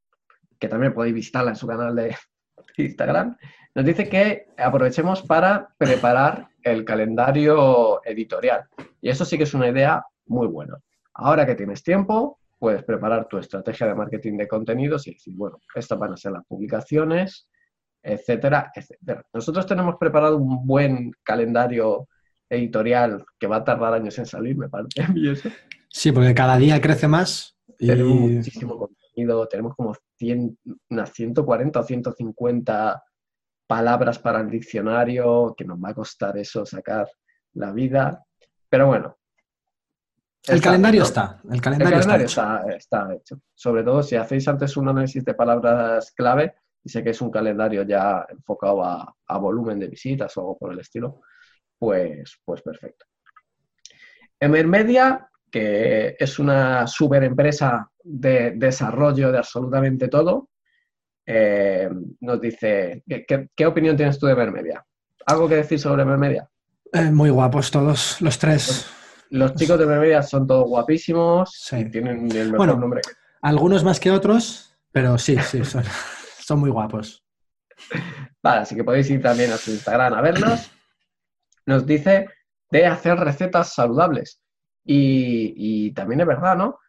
[0.60, 2.15] que también podéis visitarla en su canal de
[2.78, 3.38] Instagram,
[3.76, 8.65] nos dice que aprovechemos para preparar el calendario editorial.
[9.02, 10.80] Y eso sí que es una idea muy buena.
[11.13, 15.60] Ahora que tienes tiempo, puedes preparar tu estrategia de marketing de contenidos y decir, bueno,
[15.76, 17.48] estas van a ser las publicaciones,
[18.02, 19.24] etcétera, etcétera.
[19.34, 22.08] Nosotros tenemos preparado un buen calendario
[22.50, 25.06] editorial que va a tardar años en salir, me parece.
[25.98, 27.58] Sí, porque cada día crece más.
[27.80, 27.88] Y...
[27.88, 30.60] Tenemos muchísimo contenido, tenemos como 100,
[30.92, 33.04] unas 140 o 150
[33.66, 37.10] palabras para el diccionario, que nos va a costar eso sacar
[37.54, 38.24] la vida.
[38.70, 39.18] Pero bueno.
[40.46, 41.08] El está, calendario ¿no?
[41.08, 41.42] está.
[41.46, 42.70] El El calendario, calendario está, hecho.
[42.78, 43.42] está, está hecho.
[43.56, 47.32] Sobre todo si hacéis antes un análisis de palabras clave, y sé que es un
[47.32, 51.22] calendario ya enfocado a, a volumen de visitas o algo por el estilo,
[51.80, 53.08] pues, pues perfecto.
[54.40, 60.50] Emermedia, que es una super empresa de desarrollo de absolutamente todo,
[61.26, 61.90] eh,
[62.22, 64.86] nos dice, ¿qué, opinión tienes tú de Emermedia?
[65.26, 66.50] ¿Algo que decir sobre Mermedia?
[66.94, 68.88] Eh, muy guapos todos, los tres.
[69.30, 73.02] Los, chicos de Mermedia son todos guapísimos y tienen el mejor bueno, nombre.
[73.42, 75.84] Algunos más que otros, pero sí, sí, son,
[76.40, 77.24] son muy guapos.
[78.42, 80.72] Vale, así que podéis ir también a su Instagram a verlos.
[81.66, 82.28] Nos dice
[82.72, 84.42] de hacer recetas saludables.
[84.88, 86.80] Y, también es verdad, ¿no?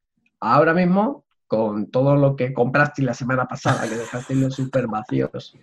[0.41, 5.57] Ahora mismo, con todo lo que compraste la semana pasada, que dejaste los super vacíos,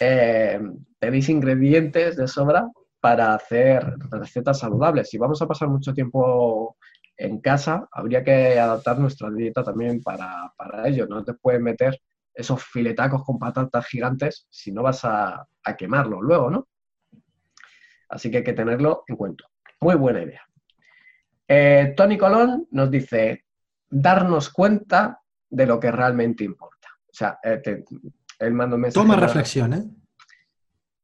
[0.00, 0.60] eh,
[0.98, 2.68] tenéis ingredientes de sobra
[3.00, 5.10] para hacer recetas saludables.
[5.10, 6.76] Si vamos a pasar mucho tiempo
[7.16, 11.06] en casa, habría que adaptar nuestra dieta también para, para ello.
[11.08, 11.98] No te puedes meter
[12.36, 16.68] esos filetacos con patatas gigantes si no vas a, quemarlo luego, ¿no?
[18.08, 19.44] Así que hay que tenerlo en cuenta.
[19.80, 20.42] Muy buena idea.
[21.48, 23.44] Eh, Tony Colón nos dice,
[23.88, 26.88] darnos cuenta de lo que realmente importa.
[27.08, 27.84] O sea, eh,
[28.38, 29.06] él manda un mensaje...
[29.06, 29.84] Toma reflexión, ¿eh?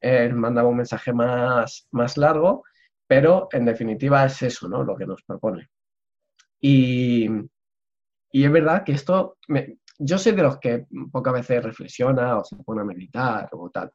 [0.00, 2.64] Él mandaba un mensaje más, más largo,
[3.06, 4.82] pero en definitiva es eso, ¿no?
[4.82, 5.70] Lo que nos propone.
[6.60, 7.28] Y,
[8.32, 12.44] y es verdad que esto, me, yo soy de los que pocas veces reflexiona o
[12.44, 13.92] se pone a meditar o tal,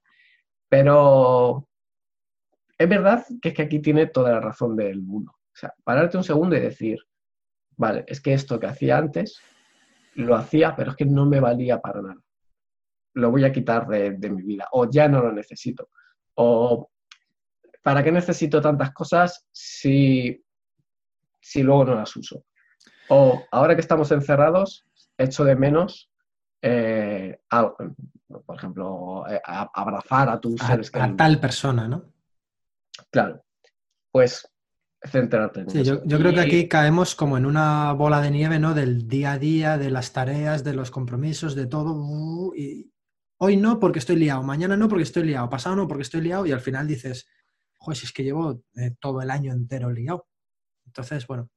[0.70, 1.68] pero
[2.78, 5.37] es verdad que es que aquí tiene toda la razón del mundo.
[5.58, 7.00] O sea, pararte un segundo y decir,
[7.78, 9.42] vale, es que esto que hacía antes
[10.14, 12.22] lo hacía, pero es que no me valía para nada.
[13.16, 15.90] Lo voy a quitar de, mi vida, o ya no lo necesito.
[16.36, 16.92] O
[17.82, 20.46] ¿para qué necesito tantas cosas si,
[21.42, 22.46] si luego no las uso?
[23.10, 24.86] O ahora que estamos encerrados,
[25.18, 26.12] echo de menos,
[26.62, 27.40] eh,
[28.46, 32.14] por ejemplo, eh, abrazar a tus seres A tal persona, ¿no?
[33.10, 33.44] Claro.
[34.12, 34.48] Pues
[35.08, 38.74] centrarte en Yo, creo que aquí caemos como en una bola de nieve, ¿no?
[38.74, 42.54] Del día a día, de las tareas, de los compromisos, de todo.
[42.56, 42.92] Y
[43.40, 46.46] hoy no porque estoy liado, mañana no porque estoy liado, pasado no porque estoy liado
[46.46, 47.28] y al final dices,
[47.78, 50.28] joder, si es que llevo eh, todo el año entero liado.
[50.86, 51.50] Entonces, bueno.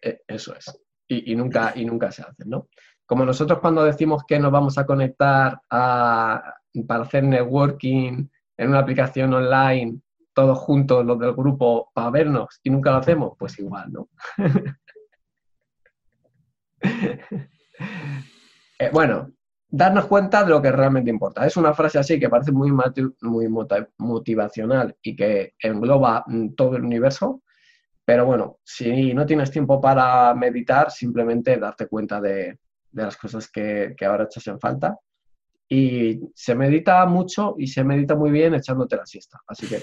[0.00, 0.66] Eso es
[1.08, 2.68] y, nunca, y nunca se hacen, ¿no?
[3.04, 6.54] Como nosotros cuando decimos que nos vamos a conectar para
[6.88, 10.00] hacer networking en una aplicación online,
[10.36, 14.08] todos juntos, los del grupo, para vernos y nunca lo hacemos, pues igual, ¿no?
[18.78, 19.30] Eh, bueno,
[19.68, 21.46] darnos cuenta de lo que realmente importa.
[21.46, 22.70] Es una frase así que parece muy,
[23.96, 27.42] motivacional y que engloba mm, todo el universo,
[28.04, 32.58] pero bueno, si no tienes tiempo para meditar, simplemente darte cuenta de,
[32.92, 34.98] las cosas que, ahora echas en falta.
[35.68, 39.40] Y se medita mucho y se medita muy bien echándote la siesta.
[39.46, 39.82] Así que,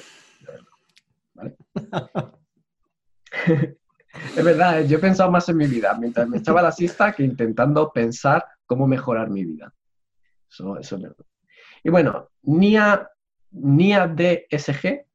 [1.33, 1.57] ¿vale?
[4.37, 7.23] es verdad, yo he pensado más en mi vida mientras me echaba la siesta que
[7.23, 9.73] intentando pensar cómo mejorar mi vida.
[10.49, 11.25] Eso, eso es verdad.
[11.83, 13.09] Y bueno, NIA,
[13.51, 15.05] NIA DSG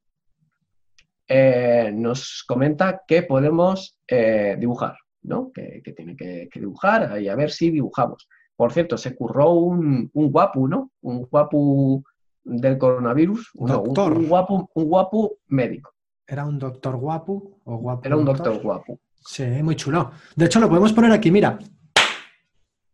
[1.31, 5.53] eh, nos comenta que podemos eh, dibujar, ¿no?
[5.53, 8.27] Que, tiene que, dibujar y a ver si dibujamos.
[8.59, 10.90] Por cierto, se curró un, un guapu, ¿no?
[11.03, 12.03] Un guapu
[12.42, 13.51] del coronavirus.
[13.55, 14.18] Doctor.
[14.18, 15.94] Un, guapu, un guapu médico.
[16.27, 18.05] ¿Era un doctor guapu o guapu?
[18.05, 18.99] Era un doctor, guapu.
[19.25, 20.11] Sí, muy chulo.
[20.35, 21.57] De hecho, lo podemos poner aquí, mira.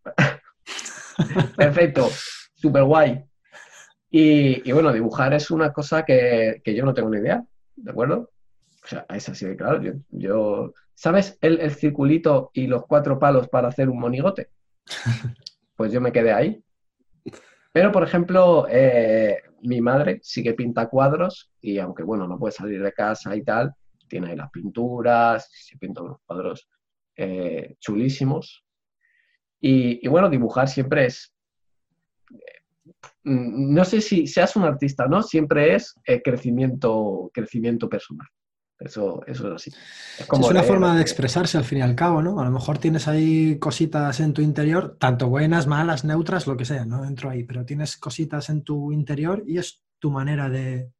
[1.56, 2.08] Perfecto,
[2.54, 3.24] súper guay.
[4.10, 7.42] Y, bueno, dibujar es una cosa que, que, yo no tengo ni idea.
[7.76, 8.30] ¿de acuerdo?
[8.84, 9.80] O sea, es así de claro.
[10.10, 14.50] Yo, ¿Sabes el, circulito y los cuatro palos para hacer un monigote?
[15.76, 16.62] Pues yo me quedé ahí.
[17.72, 22.52] Pero, por ejemplo, eh, mi madre sí que pinta cuadros y aunque, bueno, no puede
[22.52, 23.74] salir de casa y tal,
[24.08, 26.68] tiene ahí las pinturas, se pinta unos cuadros
[27.16, 28.64] eh, chulísimos.
[29.60, 31.34] Y, bueno, dibujar siempre es...
[33.24, 35.22] Mm, no sé si seas un artista, ¿no?
[35.22, 38.28] Siempre es eh, crecimiento, crecimiento personal.
[38.78, 39.70] Eso, eso es así.
[40.18, 42.40] Es, como una forma de expresarse al fin y al cabo, ¿no?
[42.40, 46.64] A lo mejor tienes ahí cositas en tu interior, tanto buenas, malas, neutras, lo que
[46.64, 50.92] sea, no entro ahí, pero tienes cositas en tu interior y es tu manera de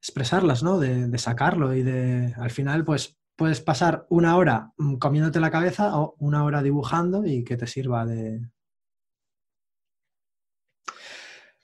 [0.00, 0.78] expresarlas, ¿no?
[0.78, 5.98] De, sacarlo y de, al final, pues puedes pasar una hora mm, comiéndote la cabeza
[5.98, 8.40] o una hora dibujando y que te sirva de...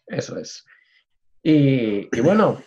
[0.07, 0.67] Eso es.
[1.43, 2.63] y bueno,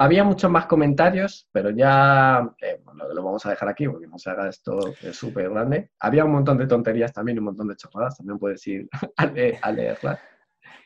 [0.00, 2.80] había muchos más comentarios, pero ya eh,
[3.14, 4.80] lo, vamos a dejar aquí porque no se haga esto
[5.12, 5.90] súper grande.
[6.00, 8.88] Había un montón de tonterías también, un montón de chorradas, también puedes ir
[9.62, 10.18] a, leerlas.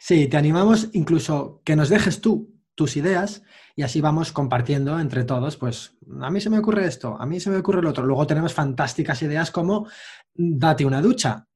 [0.00, 3.44] Sí, te animamos incluso que nos dejes tú tus ideas
[3.76, 7.38] y así vamos compartiendo entre todos, pues a mí se me ocurre esto, a mí
[7.38, 8.04] se me ocurre lo otro.
[8.04, 9.86] Luego tenemos fantásticas ideas como
[10.34, 11.46] date una ducha.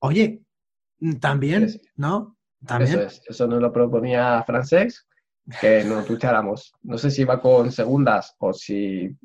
[0.00, 0.42] Oye,
[1.20, 2.36] también, ¿no?
[2.66, 2.98] También.
[2.98, 5.06] Eso, es, eso nos lo proponía Francés
[5.60, 6.74] que nos ducháramos.
[6.82, 9.16] No sé si va con segundas o si...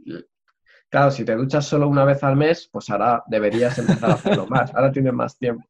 [0.89, 4.45] Claro, si te duchas solo una vez al mes, pues ahora deberías empezar a hacerlo
[4.47, 4.73] más.
[4.75, 5.65] Ahora tienes más tiempo.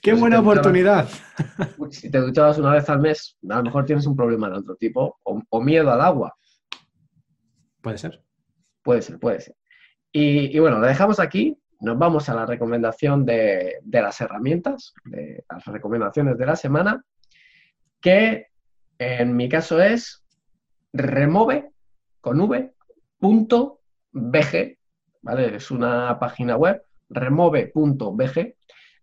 [0.00, 1.08] ¡Qué buena oportunidad!
[1.90, 4.76] si te duchabas una vez al mes, a lo mejor tienes un problema de otro
[4.76, 6.36] tipo o, miedo al agua.
[7.80, 8.22] Puede ser.
[8.82, 9.56] Puede ser, puede ser.
[10.12, 11.58] Y, bueno, lo dejamos aquí.
[11.80, 17.04] Nos vamos a la recomendación de, las herramientas, de las recomendaciones de la semana,
[18.00, 18.46] que
[18.98, 20.24] en mi caso es
[20.92, 21.70] remove
[22.20, 22.72] con v
[25.22, 25.56] ¿vale?
[25.56, 28.54] Es una página web, remove.bg,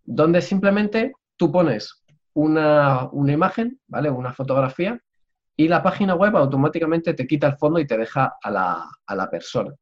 [0.04, 4.10] donde simplemente tú pones una, imagen, ¿vale?
[4.10, 5.00] Una fotografía
[5.56, 9.72] y la página web automáticamente te quita el fondo y te deja a la, persona.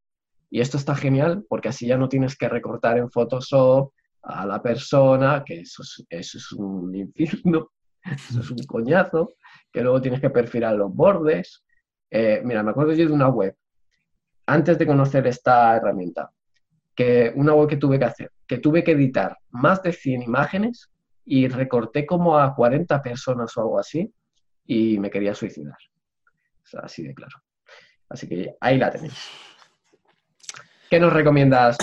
[0.51, 3.93] Y esto está genial porque así ya no tienes que recortar en Photoshop
[4.23, 7.71] a la persona, que eso es, un infierno,
[8.05, 9.33] eso es un coñazo,
[9.73, 11.65] que luego tienes que perfilar los bordes.
[12.11, 13.57] Eh, mira, me acuerdo yo de una web,
[14.47, 16.31] antes de conocer esta herramienta,
[16.95, 20.91] que una web que tuve que hacer, que tuve que editar más de 100 imágenes
[21.25, 24.13] y recorté como a 40 personas o algo así
[24.67, 25.77] y me quería suicidar.
[26.83, 27.43] así de claro.
[28.09, 29.31] Así que ahí la tenéis.
[30.91, 31.79] ¿Qué nos recomiendas,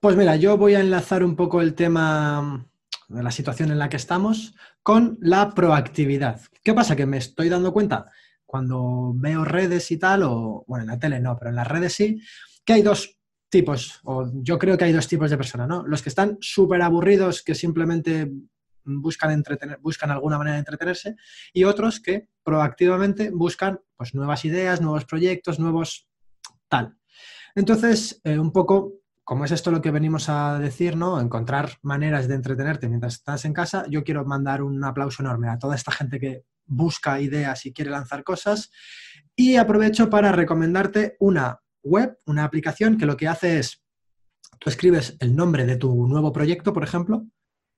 [0.00, 2.66] Pues mira, yo voy a enlazar un poco el tema
[3.10, 6.40] de la situación en la que estamos con la proactividad.
[6.62, 6.96] ¿Qué pasa?
[6.96, 8.10] Que me estoy dando cuenta
[8.46, 11.92] cuando veo redes y tal, o bueno, en la tele no, pero en las redes
[11.92, 12.20] sí,
[12.64, 13.16] que hay dos
[13.48, 15.86] tipos, o yo creo que hay dos tipos de personas, ¿no?
[15.86, 18.30] Los que están súper aburridos, que simplemente
[18.84, 21.16] buscan, entretener, buscan alguna manera de entretenerse,
[21.52, 26.08] y otros que proactivamente buscan pues, nuevas ideas, nuevos proyectos, nuevos
[26.68, 26.96] tal.
[27.54, 28.99] Entonces, eh, un poco,
[29.30, 31.20] como es esto lo que venimos a decir, ¿no?
[31.20, 35.56] Encontrar maneras de entretenerte mientras estás en casa, yo quiero mandar un aplauso enorme a
[35.56, 38.72] toda esta gente que busca ideas y quiere lanzar cosas.
[39.36, 43.84] Y aprovecho para recomendarte una web, una aplicación que lo que hace es,
[44.58, 47.24] tú escribes el nombre de tu nuevo proyecto, por ejemplo,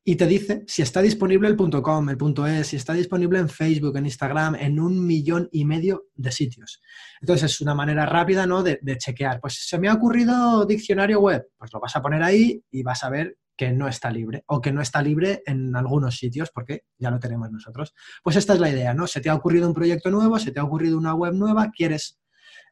[0.04, 3.96] y te dice si está disponible el .com, el .es, si está disponible en Facebook,
[3.96, 6.80] en Instagram, en un millón y medio de sitios.
[7.20, 8.62] Entonces es una manera rápida ¿no?
[8.62, 9.40] de, chequear.
[9.40, 13.04] Pues se me ha ocurrido diccionario web, pues lo vas a poner ahí y vas
[13.04, 16.84] a ver que no está libre o que no está libre en algunos sitios porque
[16.98, 17.94] ya lo tenemos nosotros.
[18.22, 19.06] Pues esta es la idea, ¿no?
[19.06, 22.18] Se te ha ocurrido un proyecto nuevo, se te ha ocurrido una web nueva, quieres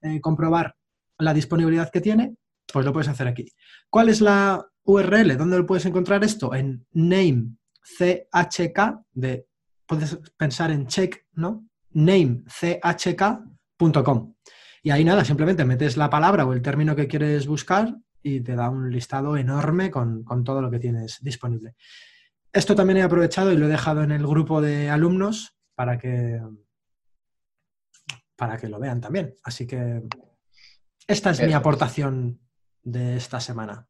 [0.02, 0.74] eh, comprobar
[1.18, 2.34] la disponibilidad que tiene,
[2.72, 3.46] pues lo puedes hacer aquí.
[3.88, 5.36] ¿Cuál es la URL?
[5.36, 6.54] ¿Dónde lo puedes encontrar esto?
[6.54, 8.78] En name chk
[9.12, 9.46] de
[9.86, 11.66] puedes pensar en check, ¿no?
[11.92, 13.44] namechk.com.
[14.82, 18.54] Y ahí nada, simplemente metes la palabra o el término que quieres buscar y te
[18.54, 21.74] da un listado enorme con, con, todo lo que tienes disponible.
[22.52, 26.40] Esto también he aprovechado y lo he dejado en el grupo de alumnos para que,
[28.36, 29.34] para que lo vean también.
[29.42, 30.02] Así que
[31.06, 32.40] esta es mi aportación
[32.82, 33.89] de esta semana.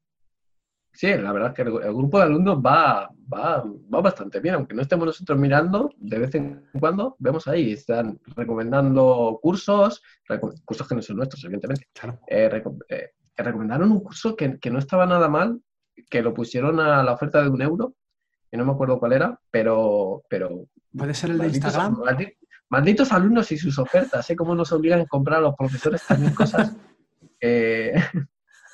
[0.93, 3.63] Sí, la verdad es que el, grupo de alumnos va, va,
[4.01, 9.39] bastante bien, aunque no estemos nosotros mirando, de vez en cuando vemos ahí, están recomendando
[9.41, 10.03] cursos,
[10.65, 11.87] cursos que no son nuestros, evidentemente.
[12.27, 15.61] Eh, eh, recomendaron un curso que, no estaba nada mal,
[16.11, 17.95] que lo pusieron a la oferta de un euro,
[18.51, 20.23] y no me acuerdo cuál era, pero...
[20.29, 20.67] pero
[20.97, 22.03] ¿Puede ser el de Instagram?
[22.69, 24.37] Malditos, alumnos y sus ofertas, ¿eh?
[24.37, 26.75] Cómo nos obligan a comprar a los profesores también cosas.
[27.43, 27.95] Eh,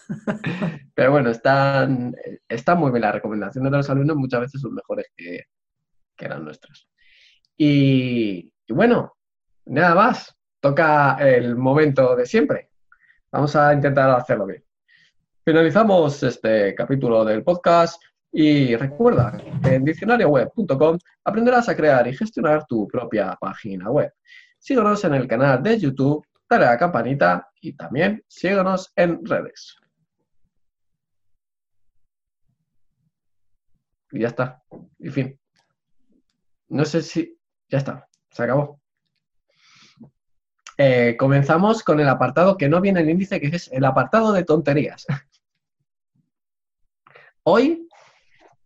[0.94, 2.14] pero bueno, están,
[2.76, 3.02] muy bien.
[3.02, 5.44] Las recomendaciones de los alumnos muchas veces son mejores que,
[6.16, 6.86] que las nuestras.
[7.56, 9.16] Y, bueno,
[9.66, 10.32] nada más.
[10.58, 12.70] Toca el momento de siempre.
[13.30, 14.64] Vamos a intentar hacerlo bien.
[15.44, 18.02] Finalizamos este capítulo del podcast
[18.32, 24.12] y recuerda en diccionarioweb.com aprenderás a crear y gestionar tu propia página web.
[24.58, 29.76] Síguenos en el canal de YouTube dale a la campanita y también síguenos en redes.
[34.16, 34.62] Y ya está.
[34.98, 35.38] Y fin.
[36.68, 37.38] No sé si...
[37.68, 38.08] Ya está.
[38.30, 38.80] Se acabó.
[40.78, 44.32] Eh, comenzamos con el apartado que no viene en el índice, que es el apartado
[44.32, 45.06] de tonterías.
[47.42, 47.86] Hoy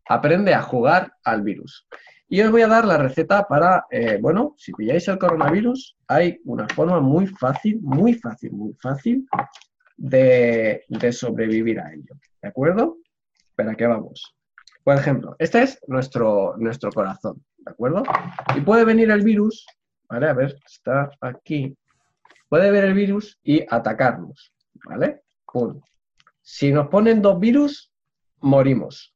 [0.09, 1.87] aprende a jugar al virus.
[2.29, 6.41] Y os voy a dar la receta para, eh, bueno, si pilláis el coronavirus, hay
[6.45, 9.27] una forma muy fácil, muy fácil, muy fácil
[9.97, 12.15] de, sobrevivir a ello.
[12.41, 12.99] ¿De acuerdo?
[13.49, 14.40] Espera, qué vamos.
[14.85, 18.03] Por ejemplo, este es nuestro, nuestro corazón, ¿de acuerdo?
[18.57, 19.67] Y puede venir el virus,
[20.09, 20.29] ¿vale?
[20.29, 21.77] A ver, está aquí.
[22.49, 24.53] Puede ver el virus y atacarnos,
[24.85, 25.23] ¿vale?
[26.43, 27.93] Si nos ponen dos virus,
[28.41, 29.15] morimos.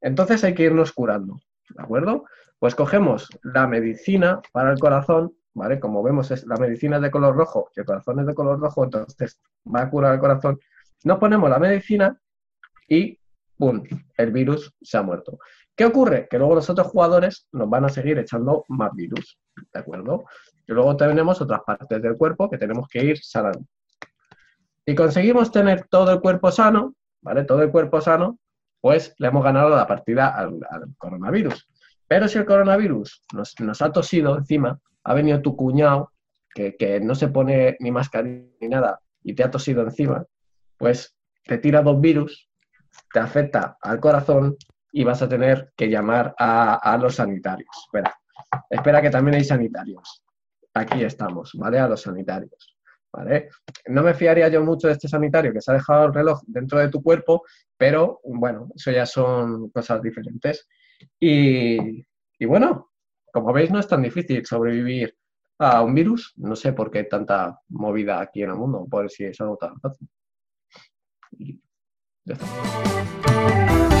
[0.00, 1.40] Entonces hay que irnos curando,
[1.70, 2.24] ¿de acuerdo?
[2.58, 5.80] Pues cogemos la medicina para el corazón ¿vale?
[5.80, 8.84] Como vemos, es, la medicina es de color rojo el corazón es de color rojo,
[8.84, 10.60] entonces va a curar el corazón.
[11.04, 12.18] Nos ponemos la medicina
[12.88, 13.18] y
[13.56, 13.82] ¡pum!
[14.16, 15.38] El virus se ha muerto.
[15.74, 16.28] ¿Qué ocurre?
[16.28, 19.38] Que luego los otros jugadores nos van a seguir echando más virus,
[19.72, 20.24] ¿de acuerdo?
[20.66, 23.64] Y luego tenemos otras partes del cuerpo que tenemos que ir sanando.
[24.84, 27.44] Y conseguimos tener todo el cuerpo sano, ¿vale?
[27.44, 28.38] Todo el cuerpo sano,
[28.80, 30.60] pues le hemos ganado la partida al,
[30.98, 31.68] coronavirus.
[32.06, 36.12] Pero si el coronavirus nos, ha tosido encima, ha venido tu cuñado,
[36.54, 40.26] que, que no se pone ni mascarilla ni nada, y te ha tosido encima,
[40.76, 42.50] pues te tira dos virus,
[43.12, 44.56] te afecta al corazón
[44.92, 47.70] y vas a tener que llamar a, los sanitarios.
[47.86, 48.14] Espera,
[48.68, 50.22] espera que también hay sanitarios.
[50.74, 51.78] Aquí estamos, ¿vale?
[51.78, 52.76] A los sanitarios.
[53.12, 53.50] ¿Vale?
[53.88, 56.78] No me fiaría yo mucho de este sanitario que se ha dejado el reloj dentro
[56.78, 57.42] de tu cuerpo,
[57.76, 60.66] pero bueno, eso ya son cosas diferentes.
[61.20, 62.04] Y,
[62.46, 62.90] bueno,
[63.32, 65.14] como veis, no es tan difícil sobrevivir
[65.58, 66.32] a un virus.
[66.36, 69.56] No sé por qué hay tanta movida aquí en el mundo, por si es algo
[69.58, 70.08] tan fácil.
[72.24, 73.91] Y ya está.